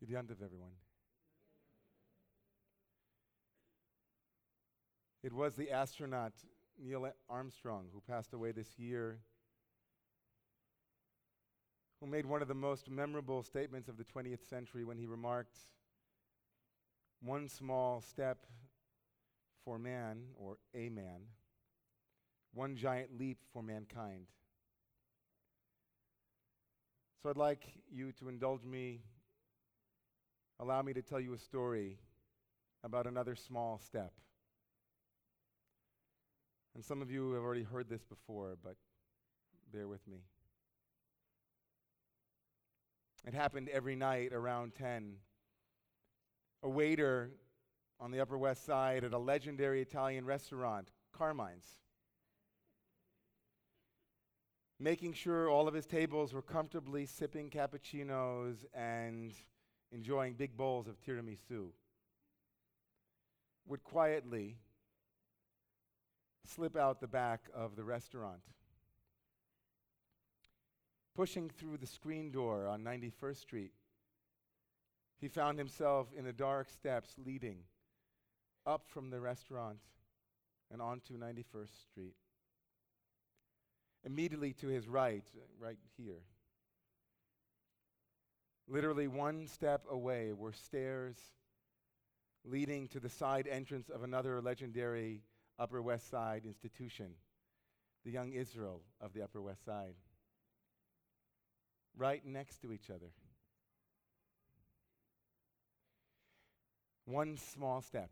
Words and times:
Good 0.00 0.14
Yantav, 0.14 0.42
everyone. 0.42 0.70
It 5.22 5.30
was 5.30 5.56
the 5.56 5.70
astronaut 5.70 6.32
Neil 6.82 7.12
Armstrong 7.28 7.88
who 7.92 8.00
passed 8.00 8.32
away 8.32 8.52
this 8.52 8.78
year, 8.78 9.18
who 12.00 12.06
made 12.06 12.24
one 12.24 12.40
of 12.40 12.48
the 12.48 12.54
most 12.54 12.88
memorable 12.88 13.42
statements 13.42 13.90
of 13.90 13.98
the 13.98 14.04
20th 14.04 14.48
century 14.48 14.84
when 14.84 14.96
he 14.96 15.04
remarked, 15.04 15.58
One 17.22 17.46
small 17.46 18.00
step 18.00 18.46
for 19.66 19.78
man, 19.78 20.22
or 20.34 20.56
a 20.74 20.88
man, 20.88 21.20
one 22.54 22.74
giant 22.74 23.18
leap 23.18 23.36
for 23.52 23.62
mankind. 23.62 24.28
So 27.22 27.28
I'd 27.28 27.36
like 27.36 27.66
you 27.92 28.12
to 28.12 28.30
indulge 28.30 28.64
me, 28.64 29.02
allow 30.60 30.82
me 30.82 30.92
to 30.92 31.00
tell 31.00 31.18
you 31.18 31.32
a 31.32 31.38
story 31.38 31.98
about 32.84 33.06
another 33.06 33.34
small 33.34 33.78
step. 33.78 34.12
And 36.74 36.84
some 36.84 37.00
of 37.00 37.10
you 37.10 37.32
have 37.32 37.42
already 37.42 37.62
heard 37.62 37.88
this 37.88 38.04
before, 38.04 38.56
but 38.62 38.76
bear 39.72 39.88
with 39.88 40.06
me. 40.06 40.18
It 43.26 43.34
happened 43.34 43.68
every 43.70 43.96
night 43.96 44.32
around 44.32 44.74
10. 44.74 45.14
A 46.62 46.68
waiter 46.68 47.30
on 47.98 48.10
the 48.10 48.20
Upper 48.20 48.36
West 48.36 48.64
Side 48.66 49.02
at 49.02 49.14
a 49.14 49.18
legendary 49.18 49.80
Italian 49.80 50.26
restaurant, 50.26 50.88
Carmine's, 51.12 51.66
making 54.78 55.14
sure 55.14 55.48
all 55.48 55.68
of 55.68 55.74
his 55.74 55.86
tables 55.86 56.34
were 56.34 56.42
comfortably 56.42 57.06
sipping 57.06 57.48
cappuccinos 57.48 58.64
and 58.74 59.32
enjoying 59.92 60.34
big 60.34 60.56
bowls 60.56 60.86
of 60.86 61.00
tiramisu, 61.00 61.68
would 63.66 63.84
quietly 63.84 64.56
slip 66.46 66.76
out 66.76 67.00
the 67.00 67.06
back 67.06 67.48
of 67.54 67.76
the 67.76 67.84
restaurant. 67.84 68.40
Pushing 71.14 71.50
through 71.50 71.76
the 71.76 71.86
screen 71.86 72.30
door 72.30 72.66
on 72.66 72.82
91st 72.82 73.36
Street, 73.36 73.72
he 75.20 75.28
found 75.28 75.58
himself 75.58 76.08
in 76.16 76.24
the 76.24 76.32
dark 76.32 76.70
steps 76.70 77.14
leading 77.24 77.58
up 78.66 78.84
from 78.86 79.10
the 79.10 79.20
restaurant 79.20 79.78
and 80.72 80.80
onto 80.80 81.18
91st 81.18 81.82
Street. 81.90 82.14
Immediately 84.04 84.54
to 84.54 84.68
his 84.68 84.88
right, 84.88 85.24
right 85.58 85.78
here, 85.96 86.22
literally 88.70 89.08
one 89.08 89.46
step 89.48 89.84
away, 89.90 90.32
were 90.32 90.52
stairs 90.52 91.16
leading 92.44 92.88
to 92.88 93.00
the 93.00 93.08
side 93.08 93.46
entrance 93.46 93.90
of 93.90 94.02
another 94.02 94.40
legendary 94.40 95.22
Upper 95.58 95.82
West 95.82 96.08
Side 96.08 96.44
institution, 96.46 97.10
the 98.04 98.10
Young 98.10 98.32
Israel 98.32 98.80
of 99.00 99.12
the 99.12 99.22
Upper 99.22 99.42
West 99.42 99.64
Side. 99.64 99.94
Right 101.96 102.24
next 102.24 102.62
to 102.62 102.72
each 102.72 102.88
other. 102.88 103.10
One 107.04 107.36
small 107.36 107.82
step. 107.82 108.10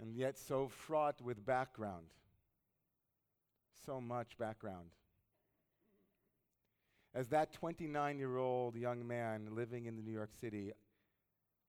And 0.00 0.12
yet 0.14 0.36
so 0.36 0.66
fraught 0.68 1.22
with 1.22 1.46
background. 1.46 2.06
So 3.86 4.00
much 4.00 4.36
background. 4.36 4.90
As 7.14 7.28
that 7.28 7.52
29 7.52 8.18
year 8.18 8.36
old 8.38 8.74
young 8.74 9.06
man 9.06 9.48
living 9.52 9.86
in 9.86 9.96
the 9.96 10.02
New 10.02 10.12
York 10.12 10.30
City, 10.40 10.72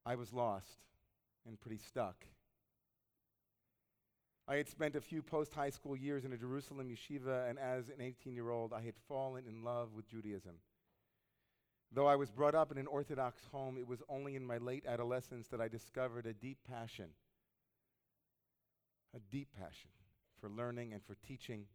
I 0.05 0.15
was 0.15 0.31
lost 0.31 0.85
and 1.45 1.59
pretty 1.59 1.77
stuck. 1.77 2.25
I 4.47 4.55
had 4.55 4.67
spent 4.67 4.95
a 4.95 5.01
few 5.01 5.21
post 5.21 5.53
high 5.53 5.69
school 5.69 5.95
years 5.95 6.25
in 6.25 6.33
a 6.33 6.37
Jerusalem 6.37 6.89
yeshiva, 6.89 7.49
and 7.49 7.57
as 7.57 7.89
an 7.89 8.01
18 8.01 8.35
year 8.35 8.49
old, 8.49 8.73
I 8.73 8.81
had 8.81 8.95
fallen 9.07 9.45
in 9.47 9.63
love 9.63 9.93
with 9.93 10.09
Judaism. 10.09 10.55
Though 11.93 12.07
I 12.07 12.15
was 12.15 12.31
brought 12.31 12.55
up 12.55 12.71
in 12.71 12.77
an 12.77 12.87
Orthodox 12.87 13.43
home, 13.51 13.77
it 13.77 13.87
was 13.87 14.01
only 14.09 14.35
in 14.35 14.45
my 14.45 14.57
late 14.57 14.85
adolescence 14.87 15.47
that 15.49 15.61
I 15.61 15.67
discovered 15.67 16.25
a 16.25 16.33
deep 16.33 16.57
passion, 16.67 17.09
a 19.15 19.19
deep 19.31 19.49
passion 19.57 19.91
for 20.41 20.49
learning 20.49 20.91
and 20.91 21.03
for 21.05 21.15
teaching, 21.25 21.65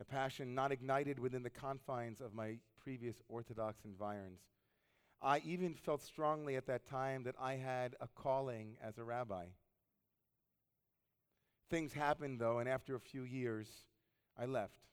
a 0.00 0.04
passion 0.04 0.54
not 0.54 0.72
ignited 0.72 1.18
within 1.18 1.42
the 1.42 1.50
confines 1.50 2.20
of 2.20 2.34
my 2.34 2.58
previous 2.84 3.16
Orthodox 3.28 3.84
environs. 3.86 4.40
I 5.22 5.40
even 5.44 5.74
felt 5.74 6.02
strongly 6.02 6.56
at 6.56 6.66
that 6.66 6.86
time 6.86 7.24
that 7.24 7.34
I 7.40 7.54
had 7.54 7.96
a 8.00 8.08
calling 8.14 8.76
as 8.82 8.98
a 8.98 9.04
rabbi. 9.04 9.46
Things 11.70 11.94
happened, 11.94 12.38
though, 12.38 12.58
and 12.58 12.68
after 12.68 12.94
a 12.94 13.00
few 13.00 13.22
years, 13.22 13.68
I 14.38 14.44
left. 14.44 14.84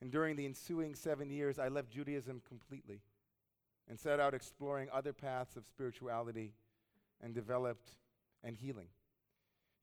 And 0.00 0.10
during 0.10 0.34
the 0.34 0.46
ensuing 0.46 0.94
seven 0.94 1.30
years, 1.30 1.58
I 1.58 1.68
left 1.68 1.90
Judaism 1.90 2.40
completely 2.48 3.02
and 3.88 4.00
set 4.00 4.18
out 4.18 4.32
exploring 4.32 4.88
other 4.90 5.12
paths 5.12 5.56
of 5.56 5.66
spirituality 5.66 6.54
and 7.20 7.34
developed 7.34 7.90
and 8.42 8.56
healing. 8.56 8.88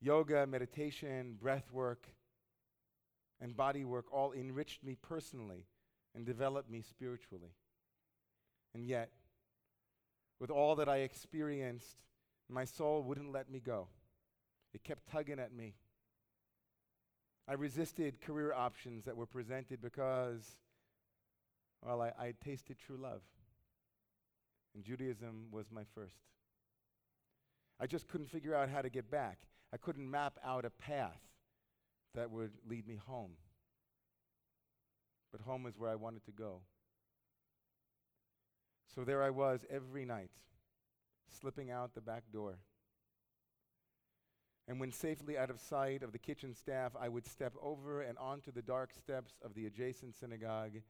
Yoga, 0.02 0.48
meditation, 0.48 1.38
breath 1.40 1.72
work, 1.72 2.08
and 3.40 3.56
body 3.56 3.86
work 3.86 4.06
all 4.12 4.34
enriched 4.34 4.84
me 4.84 4.98
personally 5.02 5.66
and 6.16 6.25
developed 6.25 6.70
me 6.70 6.81
spiritually. 6.81 7.53
And 8.74 8.86
yet, 8.86 9.12
with 10.40 10.52
all 10.52 10.75
that 10.75 10.90
I 10.90 10.97
experienced, 10.97 11.97
my 12.50 12.66
soul 12.66 13.03
wouldn't 13.03 13.31
let 13.31 13.50
me 13.50 13.59
go. 13.59 13.88
It 14.74 14.84
kept 14.84 15.08
tugging 15.08 15.40
at 15.40 15.53
me. 15.53 15.75
I 17.47 17.53
resisted 17.53 18.22
career 18.22 18.53
options 18.53 19.06
that 19.06 19.18
were 19.18 19.25
presented 19.25 19.81
because, 19.81 20.58
well, 21.84 22.02
I, 22.02 22.12
I 22.20 22.34
tasted 22.44 22.78
true 22.78 22.97
love. 22.97 23.22
And 24.76 24.84
Judaism 24.84 25.47
was 25.52 25.72
my 25.72 25.84
first. 25.96 26.20
I 27.80 27.88
just 27.88 28.08
couldn't 28.08 28.30
figure 28.30 28.53
out 28.53 28.70
how 28.70 28.81
to 28.81 28.90
get 28.90 29.09
back. 29.09 29.40
I 29.74 29.78
couldn't 29.78 30.09
map 30.09 30.38
out 30.44 30.66
a 30.66 30.70
path 30.70 31.22
that 32.14 32.30
would 32.30 32.52
lead 32.68 32.88
me 32.88 33.00
home. 33.08 33.31
But 35.31 35.41
home 35.41 35.66
is 35.66 35.78
where 35.78 35.91
I 35.91 35.95
wanted 35.95 36.25
to 36.25 36.31
go. 36.31 36.62
So 38.95 39.03
there 39.03 39.22
I 39.22 39.29
was 39.29 39.66
every 39.69 40.06
night, 40.06 40.31
slipping 41.40 41.69
out 41.69 41.94
the 41.94 42.01
back 42.01 42.23
door. 42.34 42.59
And 44.67 44.79
when 44.79 44.91
safely 44.91 45.38
out 45.38 45.50
of 45.50 45.59
sight 45.59 46.03
of 46.03 46.12
the 46.12 46.19
kitchen 46.19 46.53
staff, 46.53 46.94
I 47.00 47.09
would 47.09 47.25
step 47.25 47.53
over 47.62 48.01
and 48.01 48.17
onto 48.17 48.51
the 48.51 48.62
dark 48.62 48.91
steps 48.94 49.34
of 49.44 49.53
the 49.53 49.66
adjacent 49.66 50.16
synagogue, 50.16 50.81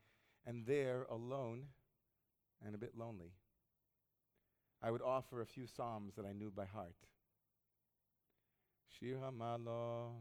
and 0.46 0.66
there, 0.66 1.06
alone 1.10 1.64
and 2.64 2.74
a 2.74 2.78
bit 2.78 2.96
lonely, 2.96 3.32
I 4.82 4.90
would 4.90 5.02
offer 5.02 5.40
a 5.40 5.46
few 5.46 5.66
psalms 5.66 6.14
that 6.16 6.26
I 6.26 6.32
knew 6.32 6.50
by 6.50 6.66
heart. 6.66 6.96
Shir 8.88 9.16
HaMalot, 9.16 10.12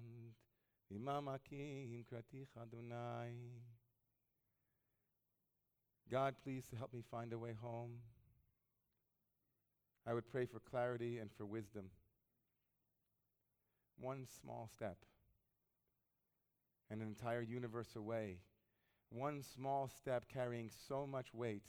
Imamakim 0.94 2.06
Kratich 2.06 2.50
Adonai. 2.62 3.34
God, 6.12 6.36
please 6.44 6.64
help 6.78 6.92
me 6.92 7.03
find 7.12 7.34
a 7.34 7.38
way 7.38 7.53
home. 7.62 7.92
I 10.08 10.14
would 10.14 10.28
pray 10.28 10.46
for 10.46 10.59
clarity 10.59 11.20
and 11.20 11.30
for 11.38 11.46
wisdom. 11.46 11.86
One 14.00 14.25
small 14.42 14.69
step, 14.74 14.98
and 16.90 17.02
an 17.02 17.08
entire 17.08 17.44
universe 17.44 17.96
away. 17.96 18.38
One 19.12 19.44
small 19.44 19.88
step 19.88 20.25
carrying 20.34 20.72
so 20.88 21.06
much 21.06 21.34
weight 21.34 21.66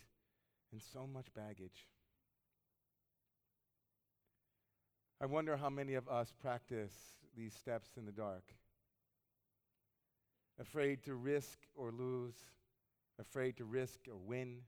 and 0.73 0.81
so 0.93 1.07
much 1.07 1.27
baggage. 1.35 1.87
I 5.21 5.27
wonder 5.27 5.57
how 5.57 5.69
many 5.69 5.95
of 5.95 6.09
us 6.09 6.33
practice 6.41 6.93
these 7.37 7.53
steps 7.53 7.91
in 7.99 8.07
the 8.07 8.13
dark. 8.13 8.45
Afraid 10.59 11.03
to 11.05 11.15
risk 11.15 11.59
or 11.75 11.91
lose 11.93 12.37
afraid 13.21 13.57
to 13.59 13.65
risk 13.65 14.01
or 14.09 14.17
win, 14.17 14.59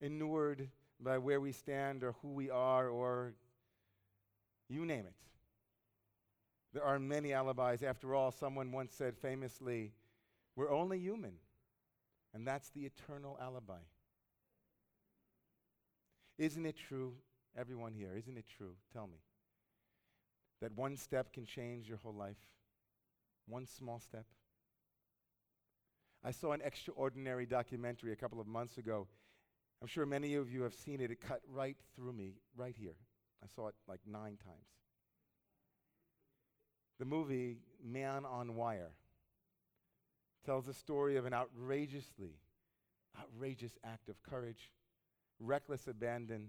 inured 0.00 0.68
by 1.00 1.18
where 1.18 1.40
we 1.40 1.52
stand 1.52 2.02
or 2.02 2.14
who 2.22 2.28
we 2.28 2.50
are 2.50 2.88
or 2.88 3.34
you 4.68 4.84
name 4.86 5.06
it. 5.06 5.14
There 6.72 6.82
are 6.82 6.98
many 6.98 7.32
alibis. 7.32 7.82
After 7.82 8.14
all, 8.14 8.32
someone 8.32 8.72
once 8.72 8.92
said 8.94 9.16
famously, 9.16 9.92
We're 10.56 10.72
only 10.72 10.98
human, 10.98 11.34
and 12.32 12.46
that's 12.46 12.70
the 12.70 12.84
eternal 12.84 13.38
alibi. 13.40 13.82
Isn't 16.36 16.66
it 16.66 16.76
true, 16.76 17.14
everyone 17.56 17.92
here, 17.94 18.12
isn't 18.16 18.36
it 18.36 18.46
true? 18.56 18.74
Tell 18.92 19.06
me. 19.06 19.18
That 20.60 20.72
one 20.72 20.96
step 20.96 21.32
can 21.32 21.46
change 21.46 21.88
your 21.88 21.98
whole 21.98 22.14
life? 22.14 22.38
One 23.46 23.66
small 23.66 24.00
step? 24.00 24.24
I 26.24 26.30
saw 26.30 26.52
an 26.52 26.62
extraordinary 26.64 27.44
documentary 27.44 28.12
a 28.12 28.16
couple 28.16 28.40
of 28.40 28.46
months 28.46 28.78
ago. 28.78 29.06
I'm 29.82 29.88
sure 29.88 30.06
many 30.06 30.34
of 30.36 30.50
you 30.50 30.62
have 30.62 30.72
seen 30.74 31.00
it. 31.00 31.10
It 31.10 31.20
cut 31.20 31.42
right 31.46 31.76
through 31.94 32.14
me, 32.14 32.36
right 32.56 32.74
here. 32.78 32.94
I 33.42 33.46
saw 33.54 33.68
it 33.68 33.74
like 33.86 34.00
nine 34.06 34.38
times. 34.42 34.66
The 36.98 37.04
movie 37.04 37.58
Man 37.84 38.24
on 38.24 38.54
Wire 38.54 38.92
tells 40.46 40.64
the 40.64 40.72
story 40.72 41.16
of 41.16 41.26
an 41.26 41.34
outrageously, 41.34 42.38
outrageous 43.20 43.72
act 43.84 44.08
of 44.08 44.22
courage, 44.22 44.70
reckless 45.40 45.88
abandon, 45.88 46.48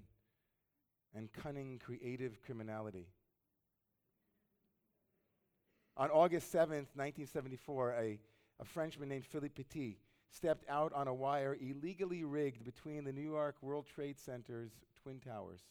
and 1.14 1.32
cunning, 1.34 1.82
creative 1.84 2.42
criminality. 2.42 3.08
On 5.98 6.10
August 6.10 6.54
7th, 6.54 6.92
1974, 6.96 7.96
a, 8.00 8.20
a 8.60 8.66
Frenchman 8.66 9.10
named 9.10 9.26
Philippe 9.26 9.64
Petit 9.64 9.98
stepped 10.30 10.68
out 10.70 10.92
on 10.94 11.08
a 11.08 11.14
wire 11.14 11.58
illegally 11.60 12.24
rigged 12.24 12.64
between 12.64 13.04
the 13.04 13.12
New 13.12 13.22
York 13.22 13.56
World 13.62 13.86
Trade 13.94 14.20
Center's 14.20 14.72
Twin 15.02 15.20
Towers. 15.20 15.62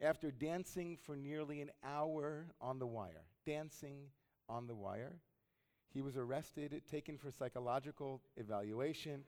After 0.00 0.30
dancing 0.30 0.96
for 0.96 1.14
nearly 1.14 1.60
an 1.60 1.70
hour 1.84 2.46
on 2.60 2.78
the 2.78 2.86
wire, 2.86 3.24
dancing 3.44 3.98
on 4.48 4.66
the 4.66 4.74
wire, 4.74 5.16
he 5.92 6.00
was 6.00 6.16
arrested, 6.16 6.80
taken 6.90 7.18
for 7.18 7.30
psychological 7.30 8.22
evaluation, 8.36 9.24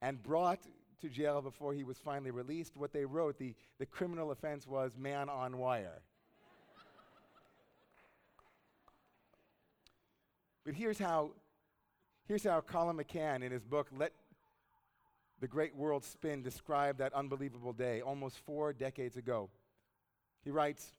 and 0.00 0.22
brought 0.22 0.60
to 1.00 1.08
jail 1.08 1.42
before 1.42 1.74
he 1.74 1.84
was 1.84 1.98
finally 1.98 2.30
released. 2.30 2.76
What 2.76 2.92
they 2.92 3.04
wrote, 3.04 3.38
the, 3.38 3.54
the 3.78 3.86
criminal 3.86 4.30
offense 4.30 4.66
was 4.66 4.96
man 4.96 5.28
on 5.28 5.58
wire. 5.58 6.02
But 10.64 10.74
here's 10.74 10.98
how, 10.98 11.32
here's 12.26 12.44
how 12.44 12.60
Colum 12.60 12.98
McCann, 12.98 13.42
in 13.42 13.52
his 13.52 13.64
book, 13.64 13.88
Let 13.96 14.12
the 15.40 15.48
Great 15.48 15.74
World 15.74 16.04
Spin, 16.04 16.42
described 16.42 16.98
that 16.98 17.12
unbelievable 17.12 17.72
day 17.72 18.00
almost 18.00 18.38
four 18.46 18.72
decades 18.72 19.16
ago. 19.16 19.50
He 20.42 20.50
writes, 20.50 20.92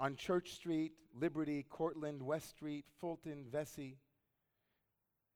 on 0.00 0.16
Church 0.16 0.52
Street, 0.52 0.92
Liberty, 1.20 1.64
Cortlandt, 1.70 2.22
West 2.22 2.48
Street, 2.48 2.86
Fulton, 3.00 3.44
Vesey. 3.52 3.98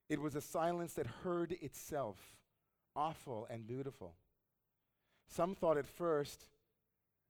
It 0.08 0.20
was 0.20 0.34
a 0.34 0.40
silence 0.40 0.94
that 0.94 1.06
heard 1.06 1.52
itself, 1.52 2.16
awful 2.96 3.46
and 3.50 3.66
beautiful. 3.66 4.14
Some 5.28 5.55
thought 5.55 5.78
at 5.78 5.87
first 5.87 6.46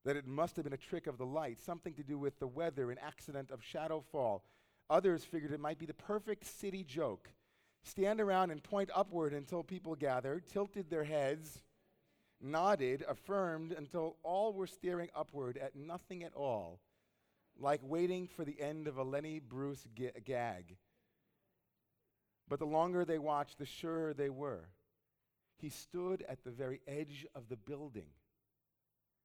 that 0.05 0.17
it 0.17 0.27
must 0.27 0.57
have 0.57 0.65
been 0.65 0.75
a 0.75 0.79
trick 0.79 1.07
of 1.07 1.19
the 1.19 1.27
light, 1.27 1.59
something 1.59 1.95
to 1.95 2.03
do 2.03 2.19
with 2.19 2.39
the 2.39 2.47
weather, 2.47 2.91
an 2.91 2.99
accident 3.05 3.51
of 3.51 3.63
shadow 3.63 4.05
fall. 4.13 4.45
Others 4.91 5.25
figured 5.25 5.53
it 5.53 5.61
might 5.61 5.79
be 5.79 5.87
the 5.87 5.95
perfect 5.95 6.45
city 6.47 6.85
joke. 6.85 7.31
Stand 7.83 8.21
around 8.21 8.51
and 8.51 8.63
point 8.63 8.91
upward 8.95 9.33
until 9.33 9.63
people 9.63 9.95
gathered, 9.95 10.47
tilted 10.47 10.91
their 10.91 11.05
heads, 11.05 11.63
nodded, 12.41 13.05
affirmed 13.09 13.73
until 13.73 14.17
all 14.23 14.53
were 14.53 14.67
staring 14.67 15.11
upward 15.15 15.59
at 15.59 15.77
nothing 15.77 16.25
at 16.25 16.35
all 16.35 16.81
like 17.59 17.81
waiting 17.83 18.27
for 18.27 18.45
the 18.45 18.61
end 18.61 18.89
of 18.89 18.99
a 18.99 19.03
Lenny 19.03 19.39
Bruce 19.39 19.87
g- 19.95 20.11
gag. 20.25 20.77
But 22.49 22.59
the 22.59 22.67
longer 22.67 23.05
they 23.05 23.19
watched, 23.19 23.59
the 23.59 23.67
surer 23.67 24.13
they 24.13 24.29
were. 24.29 24.69
He 25.59 25.71
stood 25.71 26.25
at 26.29 26.45
the 26.45 26.51
very 26.51 26.81
edge 26.87 27.27
of 27.35 27.49
the 27.49 27.57
building, 27.57 28.09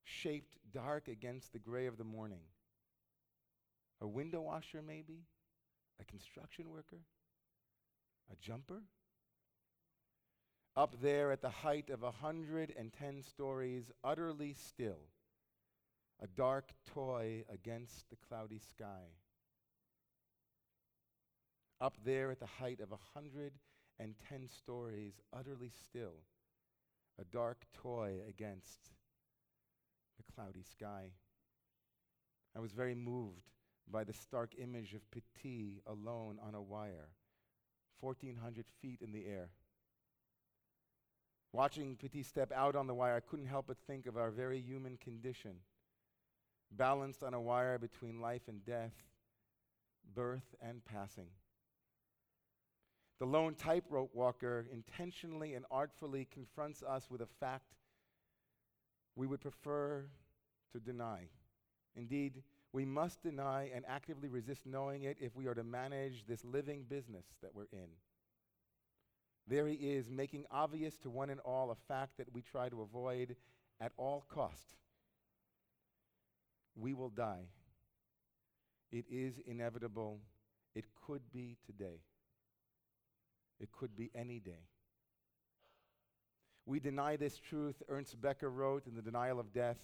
shaped 0.03 0.57
dark 0.71 1.07
against 1.07 1.51
the 1.51 1.59
gray 1.59 1.87
of 1.87 1.97
the 1.97 2.03
morning. 2.03 2.43
A 3.99 4.07
window 4.07 4.41
washer, 4.41 4.81
maybe? 4.81 5.25
A 5.99 6.05
construction 6.05 6.69
worker? 6.69 7.01
A 8.31 8.35
jumper? 8.35 8.81
Up 10.75 10.95
there 11.01 11.31
at 11.31 11.41
the 11.41 11.49
height 11.49 11.89
of 11.89 12.03
a 12.03 12.11
110 12.11 13.23
stories, 13.23 13.91
utterly 14.03 14.53
still 14.53 15.09
a 16.21 16.27
dark 16.27 16.71
toy 16.85 17.43
against 17.51 18.09
the 18.09 18.17
cloudy 18.27 18.59
sky. 18.59 19.13
Up 21.79 21.95
there 22.03 22.29
at 22.31 22.39
the 22.39 22.45
height 22.45 22.81
of 22.81 22.91
a 22.91 22.99
110 23.13 24.47
stories, 24.47 25.13
utterly 25.31 25.71
still, 25.83 26.25
a 27.19 27.23
dark 27.23 27.65
toy 27.73 28.17
against 28.27 28.91
the 30.17 30.33
cloudy 30.33 30.63
sky. 30.63 31.11
I 32.55 32.59
was 32.59 32.73
very 32.73 32.95
moved 32.95 33.58
by 33.91 34.03
the 34.03 34.13
stark 34.13 34.51
image 34.61 34.93
of 34.93 35.01
Petit 35.11 35.81
alone 35.87 36.37
on 36.45 36.55
a 36.55 36.61
wire, 36.61 37.09
1,400 38.01 38.65
feet 38.81 38.99
in 39.01 39.11
the 39.11 39.25
air. 39.25 39.49
Watching 41.51 41.95
Petit 41.95 42.23
step 42.23 42.51
out 42.51 42.75
on 42.75 42.87
the 42.87 42.93
wire, 42.93 43.15
I 43.15 43.19
couldn't 43.19 43.47
help 43.47 43.67
but 43.67 43.77
think 43.87 44.05
of 44.05 44.17
our 44.17 44.29
very 44.29 44.59
human 44.59 44.97
condition 44.97 45.55
balanced 46.71 47.23
on 47.23 47.33
a 47.33 47.41
wire 47.41 47.77
between 47.77 48.21
life 48.21 48.43
and 48.47 48.63
death, 48.63 48.93
birth 50.13 50.55
and 50.61 50.85
passing. 50.85 51.27
The 53.19 53.25
lone 53.25 53.55
tightrope 53.55 54.13
walker 54.13 54.65
intentionally 54.71 55.55
and 55.55 55.65
artfully 55.71 56.27
confronts 56.31 56.83
us 56.83 57.09
with 57.09 57.21
a 57.21 57.27
fact 57.39 57.73
we 59.15 59.27
would 59.27 59.41
prefer 59.41 60.05
to 60.71 60.79
deny. 60.79 61.27
Indeed, 61.95 62.43
we 62.71 62.85
must 62.85 63.23
deny 63.23 63.69
and 63.73 63.83
actively 63.87 64.29
resist 64.29 64.65
knowing 64.65 65.03
it 65.03 65.17
if 65.19 65.35
we 65.35 65.47
are 65.47 65.55
to 65.55 65.63
manage 65.63 66.25
this 66.27 66.43
living 66.45 66.85
business 66.87 67.25
that 67.41 67.53
we're 67.53 67.67
in. 67.71 67.87
There 69.47 69.67
he 69.67 69.73
is, 69.73 70.09
making 70.09 70.45
obvious 70.51 70.97
to 70.99 71.09
one 71.09 71.31
and 71.31 71.39
all 71.39 71.71
a 71.71 71.75
fact 71.91 72.17
that 72.17 72.27
we 72.33 72.41
try 72.41 72.69
to 72.69 72.81
avoid 72.81 73.35
at 73.81 73.91
all 73.97 74.25
cost 74.29 74.75
we 76.79 76.93
will 76.93 77.09
die. 77.09 77.47
It 78.91 79.05
is 79.11 79.35
inevitable. 79.45 80.19
It 80.75 80.85
could 81.05 81.21
be 81.31 81.57
today. 81.65 81.99
It 83.59 83.71
could 83.71 83.95
be 83.95 84.09
any 84.15 84.39
day. 84.39 84.67
We 86.65 86.79
deny 86.79 87.17
this 87.17 87.37
truth, 87.37 87.81
Ernest 87.89 88.19
Becker 88.21 88.49
wrote 88.49 88.87
in 88.87 88.95
The 88.95 89.01
Denial 89.01 89.39
of 89.39 89.53
Death, 89.53 89.77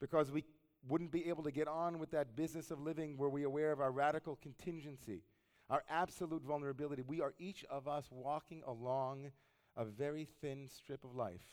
because 0.00 0.30
we 0.30 0.44
wouldn't 0.88 1.12
be 1.12 1.28
able 1.28 1.42
to 1.44 1.50
get 1.50 1.68
on 1.68 1.98
with 1.98 2.10
that 2.12 2.36
business 2.36 2.70
of 2.70 2.80
living 2.80 3.16
were 3.16 3.28
we 3.28 3.42
aware 3.42 3.72
of 3.72 3.80
our 3.80 3.90
radical 3.90 4.36
contingency, 4.36 5.22
our 5.68 5.84
absolute 5.88 6.42
vulnerability. 6.42 7.02
We 7.06 7.20
are 7.20 7.34
each 7.38 7.64
of 7.70 7.86
us 7.86 8.06
walking 8.10 8.62
along 8.66 9.30
a 9.76 9.84
very 9.84 10.26
thin 10.40 10.68
strip 10.68 11.04
of 11.04 11.14
life, 11.14 11.44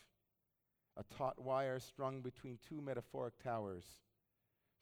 a 0.96 1.04
taut 1.18 1.40
wire 1.40 1.80
strung 1.80 2.22
between 2.22 2.58
two 2.68 2.82
metaphoric 2.82 3.34
towers 3.44 3.86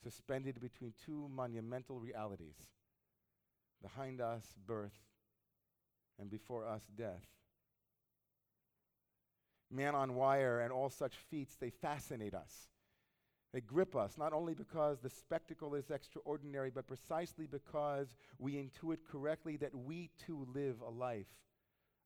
suspended 0.03 0.61
between 0.61 0.93
two 1.05 1.27
monumental 1.33 1.99
realities 1.99 2.55
behind 3.81 4.21
us, 4.21 4.53
birth, 4.65 4.93
and 6.19 6.29
before 6.29 6.67
us, 6.67 6.83
death. 6.95 7.25
Man 9.71 9.95
on 9.95 10.15
wire 10.15 10.59
and 10.59 10.71
all 10.71 10.89
such 10.89 11.15
feats, 11.15 11.55
they 11.55 11.69
fascinate 11.69 12.33
us. 12.33 12.69
They 13.54 13.60
grip 13.60 13.96
us, 13.96 14.16
not 14.16 14.32
only 14.32 14.54
because 14.54 15.00
the 15.00 15.10
spectacle 15.10 15.74
is 15.74 15.90
extraordinary, 15.90 16.70
but 16.70 16.86
precisely 16.86 17.46
because 17.46 18.16
we 18.38 18.54
intuit 18.54 18.98
correctly 19.10 19.56
that 19.56 19.74
we 19.74 20.10
too 20.24 20.46
live 20.54 20.80
a 20.80 20.90
life 20.90 21.26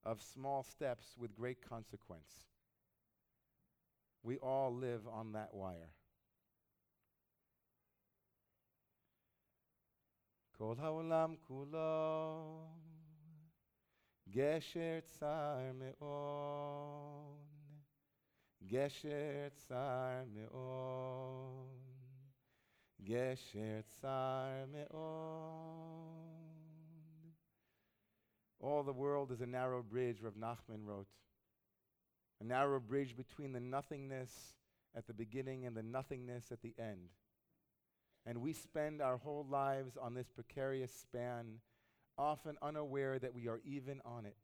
of 0.04 0.23
small 0.23 0.62
steps 0.62 1.14
with 1.19 1.37
great 1.37 1.59
consequence. 1.69 2.47
We 4.23 4.38
all 4.38 4.75
live 4.75 5.07
on 5.07 5.33
that 5.33 5.52
wire. 5.52 5.90
כל 10.57 10.75
העולם 10.78 11.35
כולו 11.47 12.66
גשר 14.28 14.99
צר 15.04 15.73
מאוד, 15.75 17.58
גשר 18.66 19.49
צר 19.54 20.25
מאוד, 20.26 21.78
גשר 23.02 23.81
צר 23.83 24.64
מאוד. 24.69 26.35
All 28.61 28.83
the 28.83 28.93
world 28.95 29.31
is 29.31 29.43
a 29.43 29.47
narrow 29.47 29.83
bridge, 29.83 30.23
Rav 30.23 30.35
Nachman 30.35 30.87
wrote. 30.87 31.07
A 32.40 32.45
narrow 32.45 32.81
bridge 32.81 33.14
between 33.14 33.52
the 33.52 33.61
nothingness 33.61 34.31
at 34.97 35.07
the 35.07 35.12
beginning 35.12 35.66
and 35.66 35.76
the 35.76 35.83
nothingness 35.83 36.50
at 36.50 36.62
the 36.62 36.75
end. 36.78 37.11
And 38.25 38.40
we 38.40 38.54
spend 38.54 39.02
our 39.02 39.19
whole 39.19 39.47
lives 39.50 39.99
on 40.00 40.14
this 40.14 40.31
precarious 40.31 40.93
span, 40.93 41.61
often 42.16 42.57
unaware 42.62 43.19
that 43.19 43.35
we 43.35 43.49
are 43.49 43.61
even 43.64 44.00
on 44.04 44.25
it. 44.25 44.37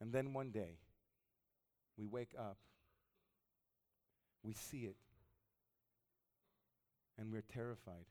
And 0.00 0.10
then 0.12 0.32
one 0.32 0.50
day, 0.50 0.78
we 1.98 2.06
wake 2.06 2.34
up, 2.38 2.56
we 4.43 4.53
see 4.53 4.85
it, 4.85 4.95
and 7.17 7.31
we're 7.31 7.43
terrified. 7.53 8.05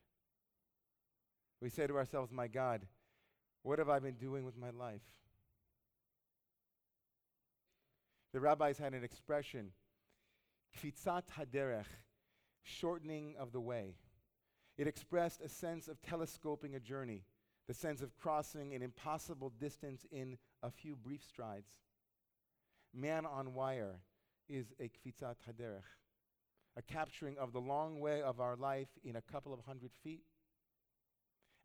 We 1.60 1.68
say 1.68 1.86
to 1.86 1.96
ourselves, 1.96 2.32
My 2.32 2.48
God, 2.48 2.86
what 3.62 3.78
have 3.78 3.88
I 3.88 3.98
been 3.98 4.14
doing 4.14 4.44
with 4.44 4.56
my 4.56 4.70
life? 4.70 5.02
The 8.32 8.40
rabbis 8.40 8.78
had 8.78 8.94
an 8.94 9.02
expression, 9.02 9.72
kfitzat 10.78 11.24
haderech, 11.36 11.86
shortening 12.62 13.34
of 13.38 13.52
the 13.52 13.60
way. 13.60 13.96
It 14.78 14.86
expressed 14.86 15.40
a 15.42 15.48
sense 15.48 15.88
of 15.88 16.00
telescoping 16.00 16.74
a 16.74 16.80
journey, 16.80 17.24
the 17.66 17.74
sense 17.74 18.02
of 18.02 18.16
crossing 18.16 18.72
an 18.72 18.82
impossible 18.82 19.52
distance 19.60 20.06
in 20.10 20.38
a 20.62 20.70
few 20.70 20.96
brief 20.96 21.22
strides. 21.22 21.72
Man 22.94 23.26
on 23.26 23.52
wire 23.54 24.00
is 24.48 24.72
a 24.80 24.84
kfitzat 24.84 25.36
haderech, 25.48 25.82
a 26.76 26.82
capturing 26.82 27.36
of 27.38 27.52
the 27.52 27.60
long 27.60 28.00
way 28.00 28.22
of 28.22 28.40
our 28.40 28.56
life 28.56 28.88
in 29.04 29.16
a 29.16 29.22
couple 29.22 29.52
of 29.52 29.60
hundred 29.66 29.90
feet. 30.02 30.22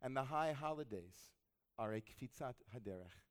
And 0.02 0.16
the 0.16 0.24
high 0.24 0.52
holidays 0.52 1.14
are 1.78 1.94
a 1.94 2.00
kfitzat 2.00 2.54
haderech. 2.74 3.22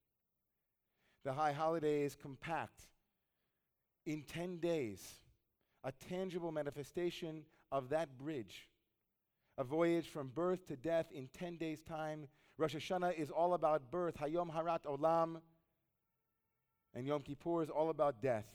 The 1.24 1.34
high 1.34 1.54
holidays 1.54 2.16
compact 2.20 2.82
in 4.06 4.24
10 4.24 4.58
days, 4.58 5.02
a 5.84 5.92
tangible 5.92 6.52
manifestation 6.52 7.44
of 7.72 7.90
that 7.90 8.18
bridge. 8.18 8.70
A 9.58 9.64
voyage 9.64 10.10
from 10.10 10.28
birth 10.30 10.68
to 10.68 10.76
death 10.76 11.08
in 11.14 11.30
10 11.38 11.58
days' 11.58 11.82
time. 11.82 12.28
Rosh 12.58 12.76
Hashanah 12.76 13.18
is 13.18 13.32
all 13.32 13.54
about 13.54 13.90
birth, 13.90 14.18
Hayom 14.18 14.54
Harat 14.54 14.84
Olam. 14.84 15.42
And 16.94 17.08
Yom 17.08 17.22
Kippur 17.22 17.64
is 17.64 17.70
all 17.70 17.90
about 17.90 18.22
death. 18.22 18.46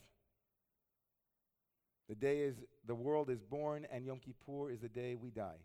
The 2.10 2.16
day 2.16 2.40
is 2.40 2.56
the 2.84 2.94
world 2.96 3.30
is 3.30 3.40
born, 3.40 3.86
and 3.88 4.04
Yom 4.04 4.18
Kippur 4.18 4.68
is 4.68 4.80
the 4.80 4.88
day 4.88 5.14
we 5.14 5.30
die. 5.30 5.60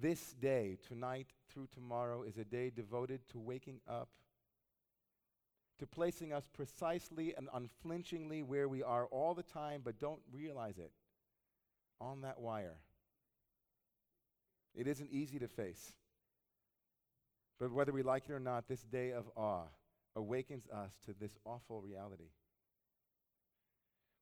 This 0.00 0.32
day, 0.32 0.78
tonight 0.88 1.26
through 1.52 1.68
tomorrow, 1.74 2.22
is 2.22 2.38
a 2.38 2.44
day 2.44 2.70
devoted 2.74 3.20
to 3.32 3.38
waking 3.38 3.80
up, 3.86 4.08
to 5.78 5.86
placing 5.86 6.32
us 6.32 6.48
precisely 6.50 7.34
and 7.36 7.50
unflinchingly 7.52 8.42
where 8.42 8.66
we 8.66 8.82
are 8.82 9.04
all 9.08 9.34
the 9.34 9.42
time, 9.42 9.82
but 9.84 10.00
don't 10.00 10.22
realize 10.32 10.78
it 10.78 10.92
on 12.00 12.22
that 12.22 12.40
wire. 12.40 12.78
It 14.74 14.86
isn't 14.86 15.10
easy 15.10 15.38
to 15.38 15.48
face. 15.48 15.92
But 17.60 17.72
whether 17.72 17.92
we 17.92 18.02
like 18.02 18.30
it 18.30 18.32
or 18.32 18.40
not, 18.40 18.68
this 18.68 18.84
day 18.84 19.12
of 19.12 19.28
awe 19.36 19.66
awakens 20.16 20.66
us 20.72 20.92
to 21.04 21.12
this 21.12 21.36
awful 21.44 21.82
reality. 21.82 22.30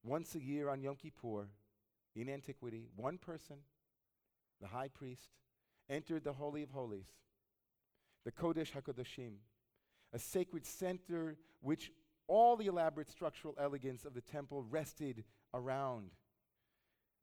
Once 0.06 0.36
a 0.36 0.40
year 0.40 0.68
on 0.68 0.80
Yom 0.80 0.94
Kippur, 0.94 1.48
in 2.14 2.28
antiquity, 2.28 2.86
one 2.94 3.18
person, 3.18 3.56
the 4.60 4.68
high 4.68 4.86
priest, 4.86 5.30
entered 5.90 6.22
the 6.22 6.32
Holy 6.32 6.62
of 6.62 6.70
Holies, 6.70 7.08
the 8.24 8.30
Kodesh 8.30 8.72
HaKodashim, 8.72 9.32
a 10.12 10.18
sacred 10.18 10.64
center 10.64 11.36
which 11.60 11.90
all 12.28 12.56
the 12.56 12.66
elaborate 12.66 13.10
structural 13.10 13.56
elegance 13.60 14.04
of 14.04 14.14
the 14.14 14.20
temple 14.20 14.62
rested 14.70 15.24
around. 15.52 16.10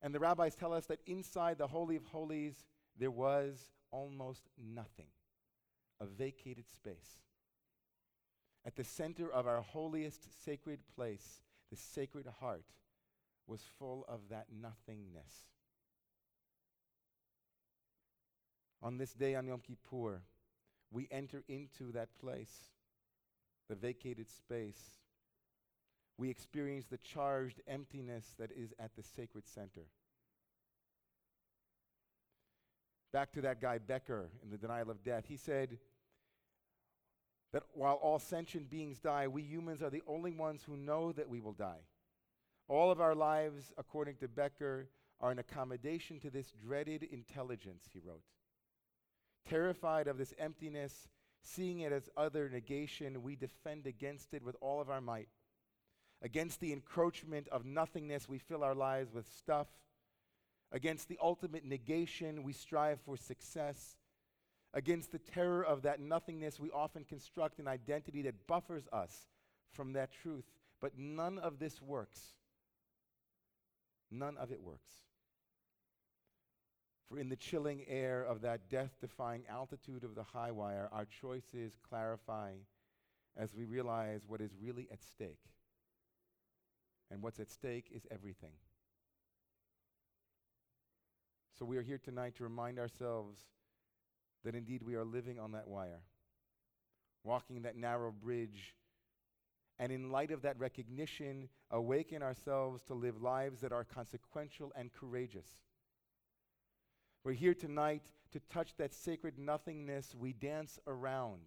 And 0.02 0.14
the 0.14 0.20
rabbis 0.20 0.56
tell 0.56 0.74
us 0.74 0.86
that 0.88 1.00
inside 1.06 1.58
the 1.58 1.68
Holy 1.68 1.96
of 1.96 2.04
Holies, 2.04 2.66
there 3.00 3.12
was 3.12 3.72
almost 3.92 4.50
nothing, 4.58 5.08
a 6.02 6.06
vacated 6.06 6.70
space. 6.70 7.22
At 8.66 8.76
the 8.76 8.84
center 8.84 9.32
of 9.32 9.48
our 9.48 9.62
holiest 9.62 10.28
sacred 10.44 10.80
place, 10.96 11.44
the 11.74 11.80
Sacred 11.80 12.28
Heart 12.40 12.66
was 13.48 13.62
full 13.80 14.06
of 14.08 14.20
that 14.30 14.46
nothingness. 14.62 15.34
On 18.84 19.00
this 19.00 19.14
day 19.14 19.34
on 19.34 19.48
Yom 19.48 19.60
Kippur, 19.60 20.22
we 20.92 21.08
enter 21.10 21.44
into 21.48 21.92
that 21.94 22.10
place, 22.20 22.70
the 23.70 23.76
vacated 23.76 24.30
space. 24.30 25.00
We 26.20 26.30
experience 26.30 26.86
the 26.86 27.00
charged 27.00 27.60
emptiness 27.68 28.36
that 28.38 28.52
is 28.52 28.72
at 28.78 28.96
the 28.96 29.02
sacred 29.02 29.48
center. 29.48 29.88
Back 33.12 33.34
to 33.34 33.42
that 33.42 33.60
guy 33.60 33.80
Becker 33.80 34.30
in 34.44 34.52
the 34.52 34.60
denial 34.60 34.92
of 34.92 35.04
death. 35.04 35.24
He 35.28 35.38
said 35.38 35.80
that 37.54 37.64
while 37.74 37.96
all 37.96 38.20
sentient 38.20 38.70
beings 38.70 39.00
die, 39.00 39.28
we 39.28 39.44
humans 39.44 39.82
are 39.82 39.92
the 39.92 40.04
only 40.08 40.32
ones 40.32 40.64
who 40.66 40.76
know 40.76 41.12
that 41.14 41.30
we 41.30 41.40
will 41.40 41.54
die. 41.54 41.82
All 42.68 42.92
of 42.92 43.00
our 43.00 43.16
lives, 43.16 43.72
according 43.78 44.16
to 44.18 44.28
Becker, 44.28 44.90
are 45.22 45.32
an 45.32 45.40
accommodation 45.40 46.20
to 46.22 46.30
this 46.30 46.52
dreaded 46.66 47.04
intelligence, 47.04 47.84
he 47.94 48.00
wrote. 48.04 48.24
Terrified 49.48 50.08
of 50.08 50.18
this 50.18 50.34
emptiness, 50.40 51.08
seeing 51.44 51.82
it 51.82 51.92
as 51.92 52.10
other 52.18 52.50
negation, 52.50 53.22
we 53.22 53.36
defend 53.36 53.86
against 53.86 54.34
it 54.34 54.44
with 54.44 54.56
all 54.60 54.82
of 54.82 54.90
our 54.90 55.02
might. 55.02 55.30
Against 56.22 56.60
the 56.60 56.74
encroachment 56.74 57.48
of 57.50 57.66
nothingness, 57.66 58.28
we 58.28 58.40
fill 58.40 58.64
our 58.64 58.76
lives 58.76 59.14
with 59.14 59.28
stuff. 59.38 59.68
Against 60.72 61.08
the 61.08 61.20
ultimate 61.22 61.66
negation, 61.66 62.44
we 62.44 62.54
strive 62.54 63.00
for 63.02 63.18
success. 63.18 63.98
Against 64.74 65.12
the 65.12 65.20
terror 65.20 65.64
of 65.64 65.84
that 65.84 66.00
nothingness, 66.00 66.60
we 66.60 66.72
often 66.72 67.04
construct 67.04 67.60
an 67.60 67.68
identity 67.68 68.24
that 68.24 68.48
buffers 68.48 68.88
us 68.92 69.28
from 69.72 69.94
that 69.94 70.12
truth. 70.12 70.46
But 70.82 70.98
none 70.98 71.38
of 71.38 71.60
this 71.60 71.82
works. 71.82 72.20
None 74.10 74.36
of 74.38 74.52
it 74.52 74.62
works. 74.62 74.92
For 77.08 77.20
in 77.20 77.30
the 77.30 77.36
chilling 77.36 77.84
air 77.88 78.24
of 78.24 78.42
that 78.42 78.70
death 78.70 78.96
defying 79.00 79.44
altitude 79.48 80.04
of 80.04 80.16
the 80.16 80.24
high 80.24 80.52
wire, 80.52 80.90
our 80.92 81.06
choices 81.06 81.74
clarify 81.88 82.54
as 83.38 83.54
we 83.54 83.66
realize 83.66 84.22
what 84.28 84.42
is 84.42 84.52
really 84.60 84.88
at 84.92 85.04
stake. 85.04 85.40
And 87.12 87.22
what's 87.22 87.40
at 87.40 87.52
stake 87.52 87.92
is 87.94 88.08
everything. 88.10 88.54
So 91.60 91.66
we 91.66 91.78
are 91.78 91.84
here 91.84 92.00
tonight 92.00 92.36
to 92.38 92.44
remind 92.44 92.80
ourselves 92.80 93.38
that 94.44 94.56
indeed 94.56 94.84
we 94.84 94.96
are 94.96 95.06
living 95.06 95.40
on 95.40 95.52
that 95.54 95.68
wire, 95.68 96.02
walking 97.24 97.62
that 97.64 97.76
narrow 97.76 98.12
bridge, 98.12 98.76
and 99.80 99.92
in 99.92 100.12
light 100.12 100.32
of 100.32 100.44
that 100.44 100.60
recognition, 100.60 101.50
awaken 101.72 102.22
ourselves 102.22 102.82
to 102.84 102.94
live 102.94 103.22
lives 103.22 103.62
that 103.62 103.72
are 103.72 103.84
consequential 103.84 104.72
and 104.76 104.94
courageous 104.94 105.48
we're 107.24 107.32
here 107.32 107.54
tonight 107.54 108.04
to 108.34 108.42
touch 108.52 108.76
that 108.78 108.94
sacred 108.94 109.40
nothingness 109.40 110.14
we 110.14 110.34
dance 110.34 110.78
around, 110.88 111.40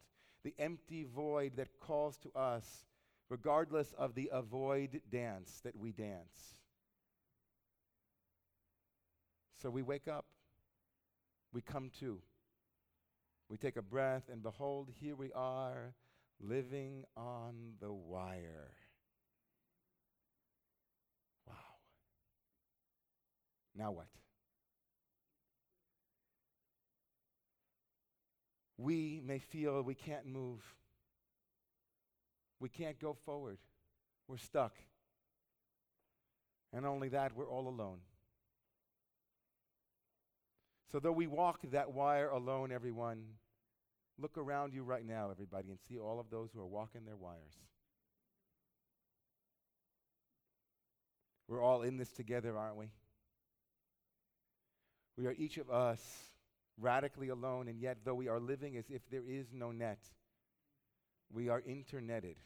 the 0.42 0.54
empty 0.58 1.04
void 1.04 1.52
that 1.56 1.68
calls 1.80 2.16
to 2.18 2.32
us, 2.34 2.86
regardless 3.28 3.92
of 3.98 4.14
the 4.14 4.30
avoid 4.32 5.02
dance 5.10 5.60
that 5.64 5.76
we 5.76 5.92
dance. 5.92 6.54
So 9.60 9.68
we 9.68 9.82
wake 9.82 10.08
up, 10.08 10.24
we 11.52 11.60
come 11.60 11.90
to, 12.00 12.20
we 13.48 13.56
take 13.56 13.76
a 13.76 13.82
breath, 13.82 14.24
and 14.30 14.42
behold, 14.42 14.90
here 15.00 15.14
we 15.16 15.32
are 15.32 15.94
living 16.40 17.04
on 17.16 17.54
the 17.80 17.92
wire. 17.92 18.72
Wow. 21.46 21.54
Now 23.74 23.92
what? 23.92 24.06
we 28.78 29.20
may 29.24 29.38
feel 29.38 29.82
we 29.82 29.94
can't 29.94 30.26
move. 30.26 30.60
We 32.60 32.68
can't 32.68 32.98
go 33.00 33.16
forward. 33.24 33.58
We're 34.28 34.36
stuck. 34.38 34.74
And 36.72 36.84
only 36.84 37.08
that, 37.10 37.34
we're 37.34 37.48
all 37.48 37.68
alone. 37.68 37.98
So, 40.92 41.00
though 41.00 41.12
we 41.12 41.26
walk 41.26 41.60
that 41.72 41.92
wire 41.92 42.28
alone, 42.28 42.70
everyone, 42.70 43.24
look 44.18 44.38
around 44.38 44.72
you 44.72 44.84
right 44.84 45.04
now, 45.04 45.30
everybody, 45.30 45.70
and 45.70 45.78
see 45.88 45.98
all 45.98 46.20
of 46.20 46.30
those 46.30 46.50
who 46.54 46.60
are 46.60 46.66
walking 46.66 47.04
their 47.04 47.16
wires. 47.16 47.58
We're 51.48 51.62
all 51.62 51.82
in 51.82 51.96
this 51.96 52.10
together, 52.10 52.56
aren't 52.56 52.76
we? 52.76 52.86
We 55.16 55.26
are 55.26 55.34
each 55.36 55.58
of 55.58 55.70
us 55.70 56.00
radically 56.78 57.28
alone, 57.28 57.68
and 57.68 57.80
yet, 57.80 57.98
though 58.04 58.14
we 58.14 58.28
are 58.28 58.40
living 58.40 58.76
as 58.76 58.84
if 58.90 59.08
there 59.10 59.24
is 59.26 59.46
no 59.52 59.72
net, 59.72 59.98
we 61.32 61.48
are 61.48 61.62
interneted. 61.66 62.36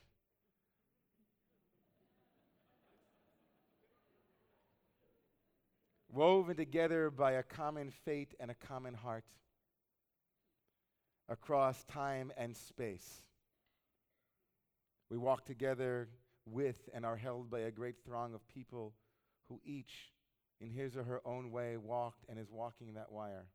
Woven 6.21 6.55
together 6.55 7.11
by 7.11 7.33
a 7.33 7.43
common 7.43 7.91
fate 7.91 8.35
and 8.39 8.51
a 8.51 8.55
common 8.55 8.93
heart 8.93 9.25
across 11.31 11.83
time 11.85 12.31
and 12.37 12.55
space. 12.55 13.23
We 15.09 15.17
walk 15.17 15.47
together 15.47 16.11
with 16.45 16.91
and 16.93 17.07
are 17.07 17.17
held 17.17 17.51
by 17.51 17.61
a 17.61 17.71
great 17.71 18.05
throng 18.05 18.35
of 18.35 18.47
people 18.49 18.93
who 19.49 19.63
each, 19.65 20.13
in 20.61 20.69
his 20.69 20.95
or 20.95 21.05
her 21.05 21.23
own 21.25 21.53
way, 21.53 21.79
walked 21.79 22.27
and 22.29 22.39
is 22.39 22.51
walking 22.51 22.93
that 22.97 23.11
wire. 23.11 23.47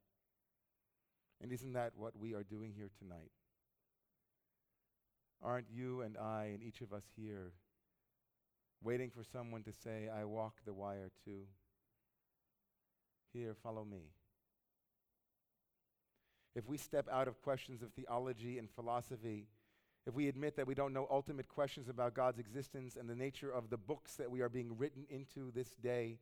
And 1.40 1.52
isn't 1.52 1.74
that 1.74 1.92
what 1.96 2.18
we 2.18 2.34
are 2.34 2.42
doing 2.42 2.74
here 2.76 2.90
tonight? 2.98 3.30
Aren't 5.40 5.68
you 5.72 6.02
and 6.02 6.18
I 6.18 6.46
and 6.46 6.64
each 6.64 6.82
of 6.82 6.94
us 6.94 7.06
here 7.16 7.52
waiting 8.84 9.12
for 9.12 9.24
someone 9.24 9.62
to 9.66 9.72
say, 9.72 10.10
I 10.10 10.26
walk 10.26 10.56
the 10.66 10.74
wire 10.74 11.12
too? 11.24 11.44
Here, 13.36 13.54
follow 13.62 13.84
me. 13.84 14.12
If 16.56 16.70
we 16.70 16.78
step 16.78 17.06
out 17.12 17.28
of 17.28 17.42
questions 17.42 17.82
of 17.82 17.92
theology 17.92 18.58
and 18.58 18.70
philosophy, 18.72 19.48
if 20.08 20.14
we 20.14 20.30
admit 20.30 20.56
that 20.56 20.68
we 20.68 20.74
don't 20.74 20.94
know 20.94 21.06
ultimate 21.12 21.50
questions 21.50 21.90
about 21.90 22.14
God's 22.14 22.40
existence 22.40 22.96
and 22.96 23.10
the 23.10 23.16
nature 23.16 23.52
of 23.52 23.70
the 23.70 23.78
books 23.78 24.16
that 24.16 24.32
we 24.32 24.40
are 24.40 24.48
being 24.48 24.78
written 24.78 25.06
into 25.10 25.52
this 25.52 25.76
day, 25.84 26.20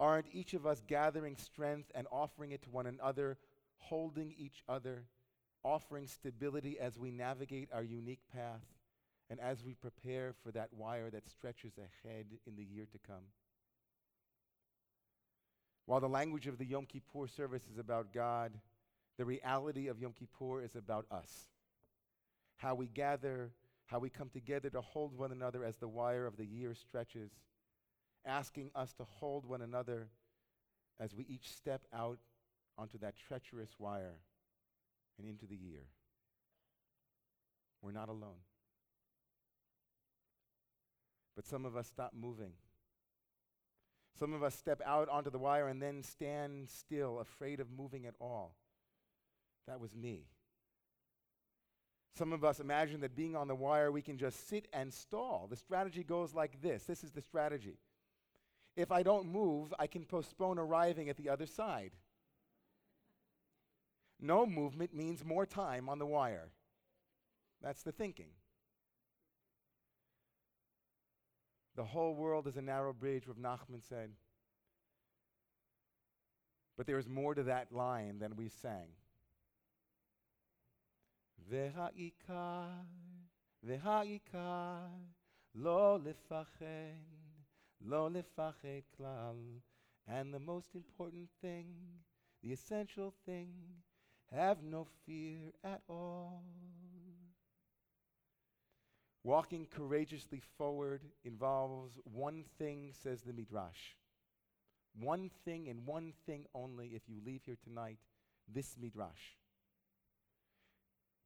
aren't 0.00 0.26
each 0.32 0.54
of 0.54 0.66
us 0.66 0.82
gathering 0.88 1.36
strength 1.36 1.92
and 1.94 2.08
offering 2.10 2.50
it 2.50 2.62
to 2.62 2.70
one 2.70 2.88
another, 2.88 3.38
holding 3.76 4.34
each 4.36 4.64
other, 4.68 5.04
offering 5.62 6.08
stability 6.08 6.80
as 6.80 6.98
we 6.98 7.12
navigate 7.12 7.68
our 7.72 7.84
unique 7.84 8.22
path 8.34 8.66
and 9.30 9.38
as 9.38 9.62
we 9.62 9.74
prepare 9.74 10.34
for 10.42 10.50
that 10.50 10.70
wire 10.72 11.10
that 11.10 11.28
stretches 11.28 11.74
ahead 11.78 12.26
in 12.44 12.56
the 12.56 12.64
year 12.64 12.88
to 12.90 12.98
come? 13.06 13.22
While 15.88 16.00
the 16.00 16.06
language 16.06 16.46
of 16.46 16.58
the 16.58 16.66
Yom 16.66 16.84
Kippur 16.84 17.26
service 17.28 17.62
is 17.72 17.78
about 17.78 18.12
God, 18.12 18.52
the 19.16 19.24
reality 19.24 19.88
of 19.88 19.98
Yom 19.98 20.12
Kippur 20.12 20.60
is 20.60 20.76
about 20.76 21.06
us 21.10 21.48
how 22.56 22.74
we 22.74 22.88
gather, 22.88 23.52
how 23.86 23.98
we 23.98 24.10
come 24.10 24.28
together 24.28 24.68
to 24.68 24.82
hold 24.82 25.16
one 25.16 25.32
another 25.32 25.64
as 25.64 25.78
the 25.78 25.88
wire 25.88 26.26
of 26.26 26.36
the 26.36 26.44
year 26.44 26.74
stretches, 26.74 27.30
asking 28.26 28.70
us 28.74 28.92
to 28.92 29.04
hold 29.04 29.46
one 29.46 29.62
another 29.62 30.08
as 31.00 31.14
we 31.14 31.24
each 31.26 31.48
step 31.48 31.80
out 31.94 32.18
onto 32.76 32.98
that 32.98 33.14
treacherous 33.16 33.70
wire 33.78 34.18
and 35.18 35.26
into 35.26 35.46
the 35.46 35.56
year. 35.56 35.86
We're 37.80 37.92
not 37.92 38.10
alone. 38.10 38.42
But 41.34 41.46
some 41.46 41.64
of 41.64 41.76
us 41.78 41.86
stop 41.86 42.12
moving. 42.14 42.52
Some 44.18 44.32
of 44.32 44.42
us 44.42 44.54
step 44.54 44.80
out 44.84 45.08
onto 45.08 45.30
the 45.30 45.38
wire 45.38 45.68
and 45.68 45.80
then 45.80 46.02
stand 46.02 46.68
still, 46.68 47.20
afraid 47.20 47.60
of 47.60 47.70
moving 47.70 48.06
at 48.06 48.14
all. 48.20 48.54
That 49.66 49.80
was 49.80 49.94
me. 49.94 50.24
Some 52.16 52.32
of 52.32 52.42
us 52.42 52.58
imagine 52.58 53.00
that 53.02 53.14
being 53.14 53.36
on 53.36 53.46
the 53.46 53.54
wire, 53.54 53.92
we 53.92 54.02
can 54.02 54.18
just 54.18 54.48
sit 54.48 54.66
and 54.72 54.92
stall. 54.92 55.46
The 55.48 55.56
strategy 55.56 56.02
goes 56.02 56.34
like 56.34 56.60
this 56.60 56.84
this 56.84 57.04
is 57.04 57.12
the 57.12 57.22
strategy. 57.22 57.78
If 58.76 58.90
I 58.90 59.02
don't 59.02 59.30
move, 59.30 59.72
I 59.78 59.86
can 59.86 60.04
postpone 60.04 60.58
arriving 60.58 61.08
at 61.08 61.16
the 61.16 61.28
other 61.28 61.46
side. 61.46 61.92
No 64.20 64.46
movement 64.46 64.94
means 64.94 65.24
more 65.24 65.46
time 65.46 65.88
on 65.88 65.98
the 65.98 66.06
wire. 66.06 66.50
That's 67.62 67.82
the 67.82 67.92
thinking. 67.92 68.30
The 71.77 71.83
whole 71.83 72.15
world 72.15 72.47
is 72.47 72.57
a 72.57 72.61
narrow 72.61 72.93
bridge, 72.93 73.27
Rav 73.27 73.37
Nachman 73.37 73.81
said. 73.87 74.11
But 76.77 76.87
there 76.87 76.99
is 76.99 77.07
more 77.07 77.35
to 77.35 77.43
that 77.43 77.71
line 77.71 78.19
than 78.19 78.35
we 78.35 78.49
sang. 78.49 78.89
והעיקר, 81.49 82.69
והעיקר, 83.63 84.87
לא 85.55 85.99
לפחד, 85.99 86.65
לא 87.81 88.11
לפחד 88.11 88.81
כלל. 88.97 89.59
And 90.07 90.33
the 90.33 90.39
most 90.39 90.75
important 90.75 91.29
thing, 91.41 92.03
the 92.41 92.51
essential 92.51 93.13
thing, 93.25 93.53
have 94.31 94.63
no 94.63 94.85
fear 95.05 95.53
at 95.63 95.81
all. 95.87 96.43
Walking 99.27 99.67
courageously 99.67 100.41
forward 100.57 101.01
involves 101.23 101.97
one 102.03 102.43
thing, 102.57 102.91
says 102.91 103.21
the 103.21 103.33
Midrash. 103.33 103.95
One 104.99 105.29
thing 105.45 105.69
and 105.69 105.85
one 105.85 106.13
thing 106.25 106.45
only 106.53 106.87
if 106.87 107.03
you 107.07 107.21
leave 107.25 107.43
here 107.45 107.57
tonight, 107.63 107.99
this 108.47 108.77
Midrash. 108.77 109.37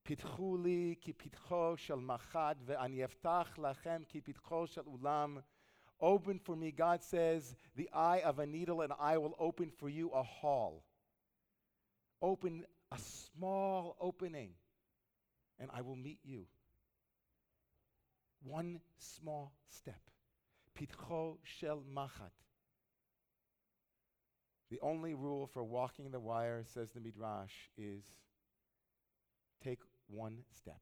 פיתחו 0.04 0.58
לי 0.58 0.96
כפתחו 1.02 1.78
של 1.78 1.96
מחד 1.96 2.56
ואני 2.66 3.06
אפתח 3.06 3.60
לכם 3.62 4.04
כפתחו 4.10 4.68
של 4.68 4.82
אולם. 4.88 5.38
Open 6.00 6.40
for 6.40 6.56
me, 6.56 6.72
God 6.72 7.04
says, 7.04 7.56
the 7.76 7.90
eye 7.92 8.22
of 8.22 8.38
a 8.40 8.46
needle, 8.46 8.82
and 8.82 8.94
I 9.00 9.18
will 9.18 9.36
open 9.40 9.72
for 9.72 9.90
you 9.90 10.12
a 10.12 10.22
hall. 10.22 10.84
Open 12.22 12.66
a 12.92 13.00
small 13.00 13.98
opening, 14.00 14.52
and 15.60 15.72
I 15.74 15.82
will 15.82 15.96
meet 15.96 16.20
you. 16.24 16.46
One 18.45 18.81
small 18.99 19.53
step. 19.69 20.01
Pitcho 20.75 21.39
shel 21.43 21.83
machat. 21.95 22.33
The 24.71 24.81
only 24.81 25.15
rule 25.15 25.47
for 25.47 25.63
walking 25.63 26.11
the 26.11 26.21
wire, 26.21 26.65
says 26.65 26.91
the 26.91 27.01
Midrash, 27.01 27.53
is 27.77 28.05
take 29.63 29.81
one 30.09 30.39
step. 30.57 30.81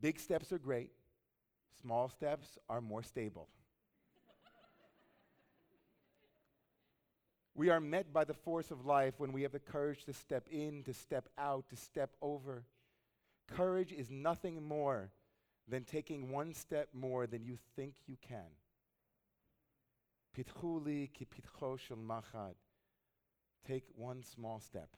Big 0.00 0.18
steps 0.18 0.52
are 0.52 0.58
great, 0.58 0.90
small 1.80 2.08
steps 2.08 2.58
are 2.68 2.80
more 2.80 3.02
stable. 3.02 3.48
we 7.54 7.70
are 7.70 7.80
met 7.80 8.12
by 8.12 8.24
the 8.24 8.34
force 8.34 8.70
of 8.70 8.84
life 8.84 9.14
when 9.18 9.32
we 9.32 9.42
have 9.42 9.52
the 9.52 9.60
courage 9.60 10.04
to 10.04 10.12
step 10.12 10.46
in, 10.50 10.82
to 10.82 10.92
step 10.92 11.28
out, 11.38 11.68
to 11.70 11.76
step 11.76 12.10
over. 12.20 12.64
Courage 13.56 13.92
is 13.92 14.10
nothing 14.10 14.66
more 14.66 15.10
than 15.68 15.84
taking 15.84 16.30
one 16.30 16.52
step 16.54 16.88
more 16.92 17.26
than 17.26 17.44
you 17.44 17.56
think 17.76 17.94
you 18.06 18.16
can. 18.20 18.50
Pitchuli 20.36 21.12
ki 21.12 21.26
pitcho 21.26 21.78
shel 21.78 21.96
machad. 21.96 22.54
Take 23.66 23.84
one 23.94 24.22
small 24.22 24.60
step. 24.60 24.88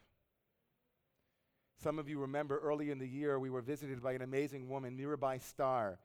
Some 1.82 1.98
of 1.98 2.08
you 2.08 2.18
remember 2.18 2.58
early 2.58 2.90
in 2.90 2.98
the 2.98 3.06
year 3.06 3.38
we 3.38 3.50
were 3.50 3.60
visited 3.60 4.02
by 4.02 4.12
an 4.12 4.22
amazing 4.22 4.68
woman, 4.68 4.96
Mirabai 4.96 5.42
Starr, 5.42 5.98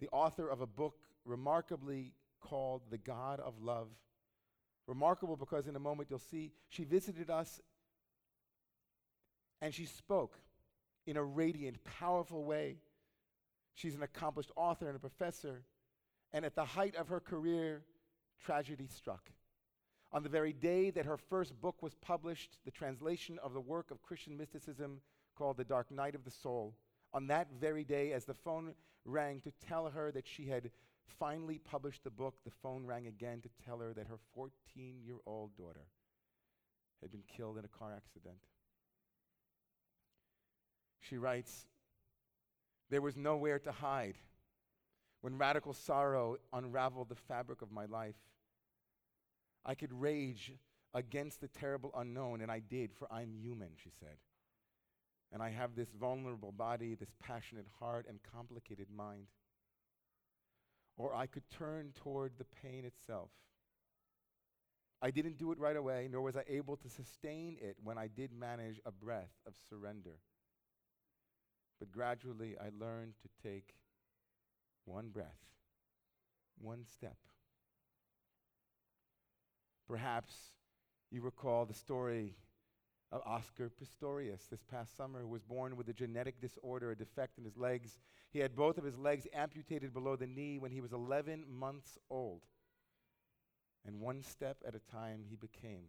the 0.00 0.08
author 0.10 0.48
of 0.48 0.62
a 0.62 0.66
book 0.66 0.96
remarkably 1.26 2.14
called 2.40 2.82
The 2.90 2.98
God 2.98 3.38
of 3.40 3.60
Love. 3.60 3.88
Remarkable 4.86 5.36
because 5.36 5.66
in 5.66 5.76
a 5.76 5.80
moment 5.80 6.08
you'll 6.08 6.18
see 6.18 6.52
she 6.70 6.84
visited 6.84 7.28
us 7.28 7.60
and 9.60 9.74
she 9.74 9.84
spoke 9.84 10.38
in 11.08 11.16
a 11.16 11.24
radiant, 11.24 11.82
powerful 11.84 12.44
way. 12.44 12.76
She's 13.74 13.94
an 13.94 14.02
accomplished 14.02 14.50
author 14.56 14.88
and 14.88 14.96
a 14.96 15.00
professor. 15.00 15.62
And 16.34 16.44
at 16.44 16.54
the 16.54 16.66
height 16.66 16.96
of 16.96 17.08
her 17.08 17.18
career, 17.18 17.82
tragedy 18.44 18.86
struck. 18.86 19.30
On 20.12 20.22
the 20.22 20.28
very 20.28 20.52
day 20.52 20.90
that 20.90 21.06
her 21.06 21.16
first 21.16 21.58
book 21.62 21.82
was 21.82 21.94
published, 21.94 22.58
the 22.66 22.70
translation 22.70 23.38
of 23.42 23.54
the 23.54 23.60
work 23.60 23.90
of 23.90 24.02
Christian 24.02 24.36
mysticism 24.36 25.00
called 25.34 25.56
The 25.56 25.64
Dark 25.64 25.90
Night 25.90 26.14
of 26.14 26.24
the 26.24 26.30
Soul. 26.30 26.74
On 27.14 27.26
that 27.28 27.48
very 27.58 27.84
day, 27.84 28.12
as 28.12 28.26
the 28.26 28.34
phone 28.34 28.74
rang 29.06 29.40
to 29.40 29.52
tell 29.66 29.88
her 29.88 30.12
that 30.12 30.26
she 30.26 30.46
had 30.46 30.70
finally 31.18 31.58
published 31.58 32.04
the 32.04 32.10
book, 32.10 32.34
the 32.44 32.52
phone 32.62 32.84
rang 32.84 33.06
again 33.06 33.40
to 33.40 33.48
tell 33.64 33.78
her 33.78 33.94
that 33.94 34.08
her 34.08 34.18
14 34.34 34.50
year 35.02 35.16
old 35.24 35.56
daughter 35.56 35.86
had 37.00 37.10
been 37.10 37.24
killed 37.34 37.56
in 37.56 37.64
a 37.64 37.78
car 37.78 37.94
accident. 37.96 38.36
She 41.00 41.16
writes, 41.16 41.66
There 42.90 43.02
was 43.02 43.16
nowhere 43.16 43.58
to 43.60 43.72
hide. 43.72 44.16
When 45.20 45.38
radical 45.38 45.74
sorrow 45.74 46.36
unraveled 46.52 47.08
the 47.08 47.14
fabric 47.16 47.62
of 47.62 47.72
my 47.72 47.86
life, 47.86 48.14
I 49.64 49.74
could 49.74 49.92
rage 49.92 50.52
against 50.94 51.40
the 51.40 51.48
terrible 51.48 51.90
unknown, 51.96 52.40
and 52.40 52.50
I 52.50 52.60
did, 52.60 52.92
for 52.94 53.12
I'm 53.12 53.34
human, 53.34 53.70
she 53.82 53.90
said. 54.00 54.16
And 55.32 55.42
I 55.42 55.50
have 55.50 55.74
this 55.74 55.90
vulnerable 55.98 56.52
body, 56.52 56.94
this 56.94 57.12
passionate 57.20 57.66
heart, 57.78 58.06
and 58.08 58.18
complicated 58.34 58.86
mind. 58.94 59.26
Or 60.96 61.14
I 61.14 61.26
could 61.26 61.48
turn 61.50 61.92
toward 61.94 62.32
the 62.38 62.46
pain 62.62 62.84
itself. 62.84 63.30
I 65.00 65.10
didn't 65.10 65.38
do 65.38 65.52
it 65.52 65.58
right 65.58 65.76
away, 65.76 66.08
nor 66.10 66.22
was 66.22 66.36
I 66.36 66.42
able 66.48 66.76
to 66.76 66.88
sustain 66.88 67.56
it 67.60 67.76
when 67.82 67.98
I 67.98 68.08
did 68.08 68.32
manage 68.32 68.80
a 68.84 68.90
breath 68.90 69.30
of 69.46 69.54
surrender. 69.68 70.18
But 71.78 71.92
gradually 71.92 72.56
I 72.60 72.70
learned 72.78 73.14
to 73.22 73.48
take 73.48 73.74
one 74.84 75.08
breath, 75.08 75.38
one 76.60 76.84
step. 76.84 77.16
Perhaps 79.86 80.34
you 81.10 81.22
recall 81.22 81.64
the 81.64 81.74
story 81.74 82.36
of 83.10 83.22
Oscar 83.24 83.70
Pistorius 83.70 84.48
this 84.50 84.62
past 84.70 84.96
summer, 84.96 85.20
who 85.22 85.28
was 85.28 85.42
born 85.42 85.76
with 85.76 85.88
a 85.88 85.94
genetic 85.94 86.40
disorder, 86.40 86.90
a 86.90 86.96
defect 86.96 87.38
in 87.38 87.44
his 87.44 87.56
legs. 87.56 87.98
He 88.30 88.40
had 88.40 88.54
both 88.54 88.76
of 88.76 88.84
his 88.84 88.98
legs 88.98 89.26
amputated 89.32 89.94
below 89.94 90.16
the 90.16 90.26
knee 90.26 90.58
when 90.58 90.72
he 90.72 90.82
was 90.82 90.92
11 90.92 91.44
months 91.48 91.96
old. 92.10 92.42
And 93.86 94.00
one 94.00 94.22
step 94.22 94.58
at 94.66 94.74
a 94.74 94.92
time, 94.92 95.24
he 95.26 95.36
became 95.36 95.84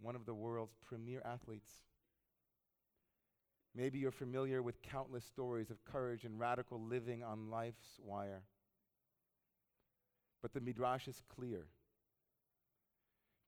one 0.00 0.16
of 0.16 0.24
the 0.24 0.34
world's 0.34 0.76
premier 0.86 1.20
athletes. 1.24 1.82
Maybe 3.78 4.00
you're 4.00 4.10
familiar 4.10 4.60
with 4.60 4.82
countless 4.82 5.24
stories 5.24 5.70
of 5.70 5.84
courage 5.84 6.24
and 6.24 6.36
radical 6.36 6.80
living 6.80 7.22
on 7.22 7.48
life's 7.48 8.00
wire. 8.04 8.42
But 10.42 10.52
the 10.52 10.60
Midrash 10.60 11.06
is 11.06 11.22
clear. 11.32 11.66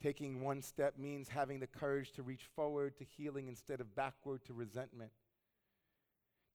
Taking 0.01 0.41
one 0.41 0.63
step 0.63 0.97
means 0.97 1.31
having 1.31 1.59
the 1.59 1.67
courage 1.67 2.13
to 2.13 2.23
reach 2.23 2.49
forward 2.55 2.97
to 2.99 3.05
healing 3.05 3.49
instead 3.49 3.81
of 3.81 3.97
backward 3.97 4.45
to 4.45 4.53
resentment. 4.53 5.11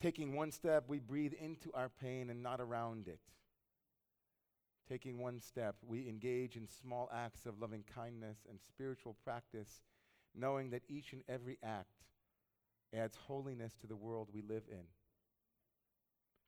Taking 0.02 0.38
one 0.38 0.54
step, 0.54 0.86
we 0.88 1.00
breathe 1.00 1.34
into 1.34 1.70
our 1.74 1.90
pain 1.90 2.30
and 2.30 2.42
not 2.42 2.62
around 2.62 3.10
it. 3.10 3.20
Taking 4.88 5.20
one 5.20 5.42
step, 5.42 5.76
we 5.86 6.08
engage 6.08 6.56
in 6.56 6.70
small 6.82 7.10
acts 7.14 7.46
of 7.46 7.60
loving 7.60 7.84
kindness 7.94 8.38
and 8.50 8.58
spiritual 8.70 9.18
practice, 9.26 9.82
knowing 10.34 10.70
that 10.70 10.84
each 10.88 11.12
and 11.12 11.24
every 11.28 11.58
act 11.62 12.06
adds 12.94 13.16
holiness 13.28 13.74
to 13.82 13.88
the 13.88 13.96
world 13.96 14.30
we 14.34 14.42
live 14.42 14.64
in. 14.70 14.86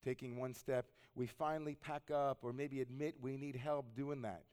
Taking 0.03 0.37
one 0.37 0.53
step, 0.53 0.85
we 1.15 1.27
finally 1.27 1.75
pack 1.75 2.11
up 2.13 2.39
or 2.41 2.53
maybe 2.53 2.81
admit 2.81 3.15
we 3.21 3.37
need 3.37 3.55
help 3.55 3.95
doing 3.95 4.21
that 4.21 4.43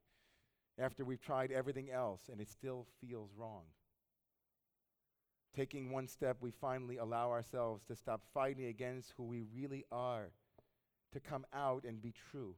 after 0.79 1.05
we've 1.05 1.21
tried 1.21 1.53
everything 1.53 1.91
else 1.91 2.23
and 2.31 2.41
it 2.41 2.51
still 2.51 2.87
feels 3.01 3.31
wrong. 3.37 3.63
Taking 5.55 5.93
one 5.93 6.09
step, 6.09 6.39
we 6.41 6.51
finally 6.51 6.97
allow 6.97 7.31
ourselves 7.31 7.85
to 7.85 7.95
stop 7.95 8.23
fighting 8.33 8.67
against 8.67 9.13
who 9.17 9.23
we 9.23 9.43
really 9.55 9.85
are, 9.93 10.31
to 11.13 11.21
come 11.21 11.47
out 11.55 11.85
and 11.85 12.03
be 12.03 12.13
true 12.31 12.57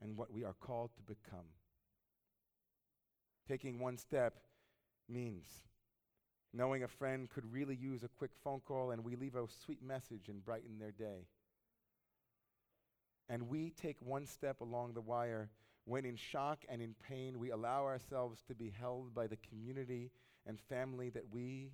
and 0.00 0.16
what 0.16 0.32
we 0.32 0.44
are 0.44 0.54
called 0.58 0.90
to 0.96 1.02
become. 1.02 1.44
Taking 3.46 3.78
one 3.78 3.98
step 3.98 4.38
means 5.08 5.46
knowing 6.52 6.82
a 6.82 6.88
friend 6.88 7.28
could 7.30 7.52
really 7.52 7.76
use 7.76 8.02
a 8.02 8.08
quick 8.08 8.32
phone 8.42 8.60
call 8.60 8.90
and 8.90 9.04
we 9.04 9.16
leave 9.16 9.36
a 9.36 9.46
sweet 9.64 9.82
message 9.82 10.28
and 10.28 10.44
brighten 10.44 10.78
their 10.78 10.90
day. 10.90 11.26
And 13.28 13.48
we 13.48 13.70
take 13.70 13.96
one 14.00 14.26
step 14.26 14.60
along 14.60 14.94
the 14.94 15.00
wire 15.00 15.50
when, 15.84 16.04
in 16.04 16.16
shock 16.16 16.64
and 16.68 16.82
in 16.82 16.94
pain, 17.08 17.38
we 17.38 17.50
allow 17.50 17.84
ourselves 17.84 18.42
to 18.48 18.54
be 18.54 18.72
held 18.78 19.14
by 19.14 19.26
the 19.26 19.38
community 19.48 20.10
and 20.46 20.58
family 20.68 21.10
that 21.10 21.32
we, 21.32 21.70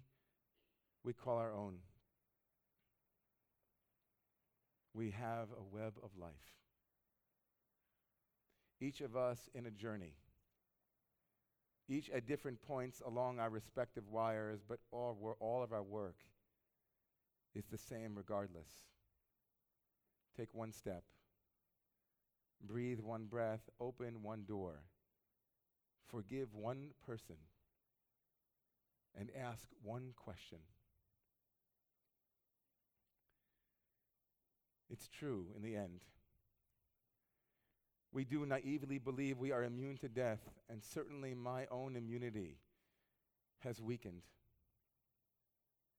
we 1.02 1.12
call 1.12 1.38
our 1.38 1.54
own. 1.54 1.78
We 4.94 5.10
have 5.10 5.48
a 5.50 5.62
web 5.74 5.94
of 6.02 6.10
life. 6.18 6.32
Each 8.80 9.00
of 9.00 9.16
us 9.16 9.48
in 9.54 9.66
a 9.66 9.70
journey 9.70 10.12
each 11.88 12.10
at 12.10 12.26
different 12.26 12.60
points 12.62 13.00
along 13.06 13.38
our 13.38 13.50
respective 13.50 14.08
wires, 14.08 14.60
but 14.68 14.78
all, 14.90 15.36
all 15.40 15.62
of 15.62 15.72
our 15.72 15.82
work 15.82 16.16
is 17.54 17.64
the 17.70 17.78
same 17.78 18.14
regardless. 18.14 18.68
Take 20.36 20.52
one 20.52 20.72
step, 20.72 21.02
breathe 22.62 23.00
one 23.00 23.24
breath, 23.24 23.62
open 23.80 24.22
one 24.22 24.44
door, 24.46 24.82
forgive 26.08 26.54
one 26.54 26.88
person, 27.06 27.36
and 29.18 29.30
ask 29.40 29.66
one 29.82 30.10
question. 30.16 30.58
It's 34.90 35.08
true 35.08 35.46
in 35.56 35.62
the 35.62 35.76
end 35.76 36.00
we 38.16 38.24
do 38.24 38.46
naively 38.46 38.96
believe 38.96 39.36
we 39.36 39.52
are 39.52 39.62
immune 39.62 39.98
to 39.98 40.08
death, 40.08 40.38
and 40.70 40.82
certainly 40.82 41.34
my 41.34 41.66
own 41.70 41.96
immunity 41.96 42.56
has 43.58 43.82
weakened. 43.82 44.22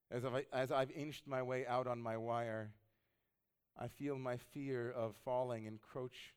As 0.09 0.25
I've, 0.25 0.45
as 0.51 0.71
I've 0.71 0.89
inched 0.89 1.27
my 1.27 1.43
way 1.43 1.67
out 1.67 1.85
on 1.85 2.01
my 2.01 2.17
wire, 2.17 2.71
I 3.77 3.87
feel 3.87 4.17
my 4.17 4.37
fear 4.51 4.89
of 4.89 5.13
falling 5.23 5.65
encroach 5.65 6.33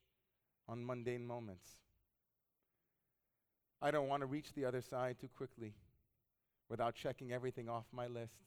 on 0.69 0.85
mundane 0.85 1.25
moments. 1.25 1.67
I 3.81 3.89
don't 3.89 4.07
want 4.07 4.21
to 4.21 4.27
reach 4.27 4.53
the 4.53 4.65
other 4.65 4.81
side 4.81 5.15
too 5.19 5.29
quickly 5.35 5.73
without 6.69 6.93
checking 6.93 7.31
everything 7.31 7.67
off 7.67 7.85
my 7.91 8.05
list. 8.05 8.37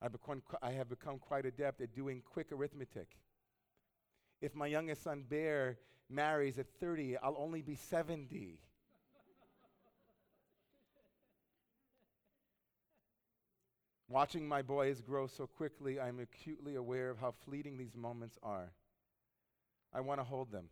I, 0.00 0.06
become, 0.06 0.40
I 0.62 0.70
have 0.70 0.88
become 0.88 1.18
quite 1.18 1.46
adept 1.46 1.80
at 1.80 1.96
doing 1.96 2.22
quick 2.32 2.52
arithmetic 2.52 3.08
if 4.42 4.56
my 4.56 4.66
youngest 4.66 5.04
son, 5.04 5.24
Bear, 5.28 5.78
marries 6.10 6.58
at 6.58 6.66
30, 6.80 7.16
I'll 7.18 7.36
only 7.38 7.62
be 7.62 7.76
70. 7.76 8.58
Watching 14.08 14.46
my 14.46 14.60
boys 14.60 15.00
grow 15.00 15.26
so 15.28 15.46
quickly, 15.46 15.98
I'm 15.98 16.18
acutely 16.18 16.74
aware 16.74 17.08
of 17.08 17.18
how 17.18 17.32
fleeting 17.46 17.78
these 17.78 17.94
moments 17.94 18.36
are. 18.42 18.72
I 19.94 20.00
want 20.00 20.20
to 20.20 20.24
hold 20.24 20.50
them. 20.50 20.66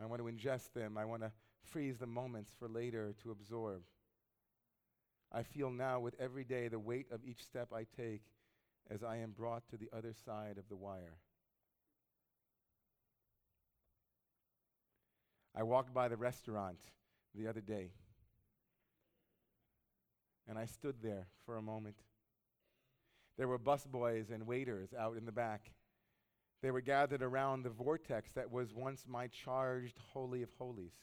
I 0.00 0.06
want 0.06 0.22
to 0.22 0.28
ingest 0.28 0.72
them. 0.72 0.96
I 0.96 1.04
want 1.04 1.22
to 1.22 1.32
freeze 1.64 1.98
the 1.98 2.06
moments 2.06 2.52
for 2.58 2.68
later 2.68 3.14
to 3.24 3.32
absorb. 3.32 3.82
I 5.32 5.42
feel 5.42 5.70
now 5.70 5.98
with 5.98 6.14
every 6.20 6.44
day 6.44 6.68
the 6.68 6.78
weight 6.78 7.08
of 7.10 7.24
each 7.24 7.42
step 7.42 7.72
I 7.74 7.84
take 7.96 8.22
as 8.88 9.02
I 9.02 9.16
am 9.16 9.32
brought 9.32 9.68
to 9.70 9.76
the 9.76 9.90
other 9.92 10.14
side 10.24 10.56
of 10.56 10.68
the 10.68 10.76
wire. 10.76 11.18
I 15.56 15.62
walked 15.62 15.94
by 15.94 16.08
the 16.08 16.16
restaurant 16.16 16.78
the 17.34 17.48
other 17.48 17.60
day 17.60 17.90
and 20.48 20.58
I 20.58 20.66
stood 20.66 20.96
there 21.02 21.26
for 21.44 21.56
a 21.56 21.62
moment. 21.62 21.96
There 23.36 23.48
were 23.48 23.58
busboys 23.58 24.30
and 24.30 24.46
waiters 24.46 24.94
out 24.98 25.16
in 25.16 25.26
the 25.26 25.32
back. 25.32 25.72
They 26.62 26.70
were 26.70 26.80
gathered 26.80 27.22
around 27.22 27.62
the 27.62 27.70
vortex 27.70 28.32
that 28.32 28.50
was 28.50 28.72
once 28.72 29.04
my 29.06 29.26
charged 29.28 29.98
Holy 30.12 30.42
of 30.42 30.50
Holies. 30.58 30.94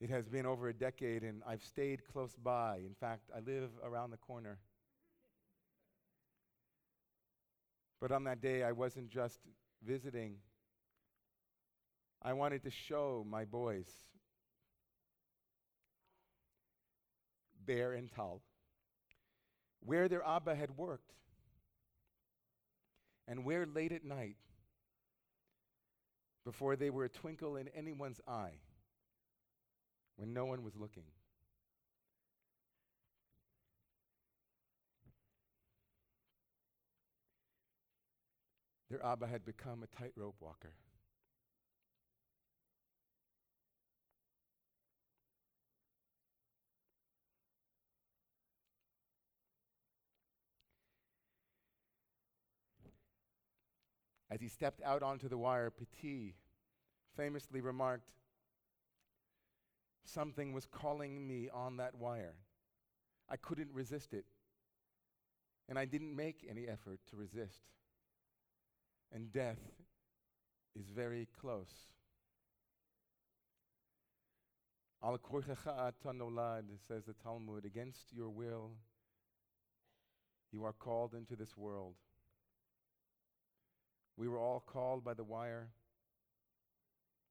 It 0.00 0.10
has 0.10 0.28
been 0.28 0.46
over 0.46 0.68
a 0.68 0.74
decade, 0.74 1.22
and 1.22 1.42
I've 1.46 1.62
stayed 1.62 2.06
close 2.10 2.34
by. 2.34 2.78
In 2.78 2.94
fact, 2.98 3.30
I 3.34 3.40
live 3.40 3.70
around 3.84 4.10
the 4.10 4.16
corner. 4.16 4.58
But 8.00 8.10
on 8.10 8.24
that 8.24 8.40
day, 8.40 8.62
I 8.62 8.72
wasn't 8.72 9.10
just 9.10 9.40
visiting, 9.86 10.36
I 12.22 12.32
wanted 12.34 12.62
to 12.64 12.70
show 12.70 13.24
my 13.28 13.44
boys, 13.44 13.88
Bear 17.64 17.92
and 17.92 18.10
Tal, 18.10 18.42
where 19.80 20.08
their 20.08 20.26
Abba 20.26 20.54
had 20.54 20.76
worked 20.76 21.12
and 23.26 23.44
where 23.44 23.64
late 23.64 23.92
at 23.92 24.04
night, 24.04 24.36
before 26.44 26.74
they 26.74 26.90
were 26.90 27.04
a 27.04 27.08
twinkle 27.08 27.56
in 27.56 27.68
anyone's 27.68 28.20
eye, 28.26 28.58
when 30.16 30.34
no 30.34 30.44
one 30.44 30.64
was 30.64 30.74
looking. 30.76 31.04
Their 38.90 39.04
Abba 39.06 39.28
had 39.28 39.44
become 39.44 39.84
a 39.84 39.96
tightrope 39.96 40.34
walker. 40.40 40.72
As 54.30 54.40
he 54.40 54.48
stepped 54.48 54.80
out 54.82 55.02
onto 55.02 55.28
the 55.28 55.38
wire, 55.38 55.70
Petit 55.70 56.36
famously 57.16 57.60
remarked, 57.60 58.12
Something 60.04 60.52
was 60.52 60.66
calling 60.66 61.26
me 61.26 61.48
on 61.52 61.76
that 61.76 61.94
wire. 61.94 62.34
I 63.28 63.36
couldn't 63.36 63.70
resist 63.72 64.12
it. 64.12 64.24
And 65.68 65.78
I 65.78 65.84
didn't 65.84 66.16
make 66.16 66.44
any 66.48 66.66
effort 66.66 67.00
to 67.10 67.16
resist. 67.16 67.62
And 69.12 69.32
death 69.32 69.60
is 70.78 70.88
very 70.88 71.28
close. 71.40 71.72
Al 75.02 75.18
tanolad, 75.18 76.64
says 76.86 77.04
the 77.04 77.14
Talmud, 77.14 77.64
against 77.64 78.12
your 78.12 78.28
will, 78.28 78.72
you 80.52 80.64
are 80.64 80.72
called 80.72 81.14
into 81.14 81.36
this 81.36 81.56
world. 81.56 81.94
We 84.16 84.28
were 84.28 84.38
all 84.38 84.60
called 84.60 85.04
by 85.04 85.14
the 85.14 85.24
wire, 85.24 85.68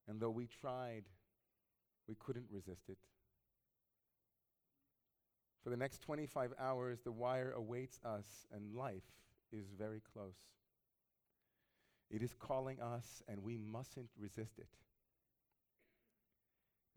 and 0.07 0.19
though 0.19 0.31
we 0.31 0.47
tried, 0.47 1.03
we 2.07 2.15
couldn't 2.15 2.47
resist 2.51 2.89
it. 2.89 2.97
For 5.63 5.69
the 5.69 5.77
next 5.77 6.01
25 6.01 6.53
hours, 6.59 6.99
the 7.03 7.11
wire 7.11 7.51
awaits 7.51 7.99
us, 8.03 8.47
and 8.51 8.73
life 8.73 9.03
is 9.51 9.65
very 9.77 10.01
close. 10.13 10.37
It 12.09 12.23
is 12.23 12.33
calling 12.33 12.79
us, 12.79 13.21
and 13.27 13.43
we 13.43 13.57
mustn't 13.57 14.09
resist 14.17 14.57
it. 14.57 14.69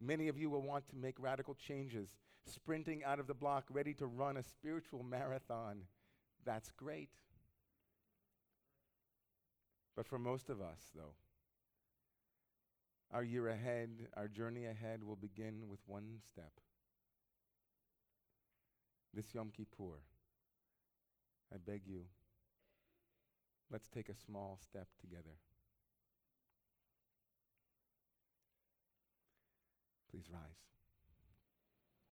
Many 0.00 0.28
of 0.28 0.38
you 0.38 0.48
will 0.48 0.62
want 0.62 0.88
to 0.88 0.96
make 0.96 1.16
radical 1.18 1.54
changes, 1.54 2.08
sprinting 2.46 3.04
out 3.04 3.20
of 3.20 3.26
the 3.26 3.34
block, 3.34 3.66
ready 3.70 3.94
to 3.94 4.06
run 4.06 4.36
a 4.36 4.42
spiritual 4.42 5.02
marathon. 5.02 5.82
That's 6.44 6.70
great. 6.70 7.10
But 9.94 10.06
for 10.06 10.18
most 10.18 10.48
of 10.48 10.60
us, 10.60 10.90
though, 10.94 11.14
our 13.12 13.22
year 13.22 13.48
ahead, 13.48 13.90
our 14.16 14.26
journey 14.26 14.64
ahead 14.64 15.04
will 15.04 15.16
begin 15.16 15.68
with 15.68 15.80
one 15.86 16.20
step. 16.26 16.52
This 19.12 19.34
Yom 19.34 19.50
Kippur, 19.54 20.00
I 21.52 21.58
beg 21.58 21.82
you, 21.86 22.04
let's 23.70 23.88
take 23.88 24.08
a 24.08 24.14
small 24.14 24.58
step 24.62 24.88
together. 24.98 25.36
Please 30.10 30.24
rise. 30.32 30.71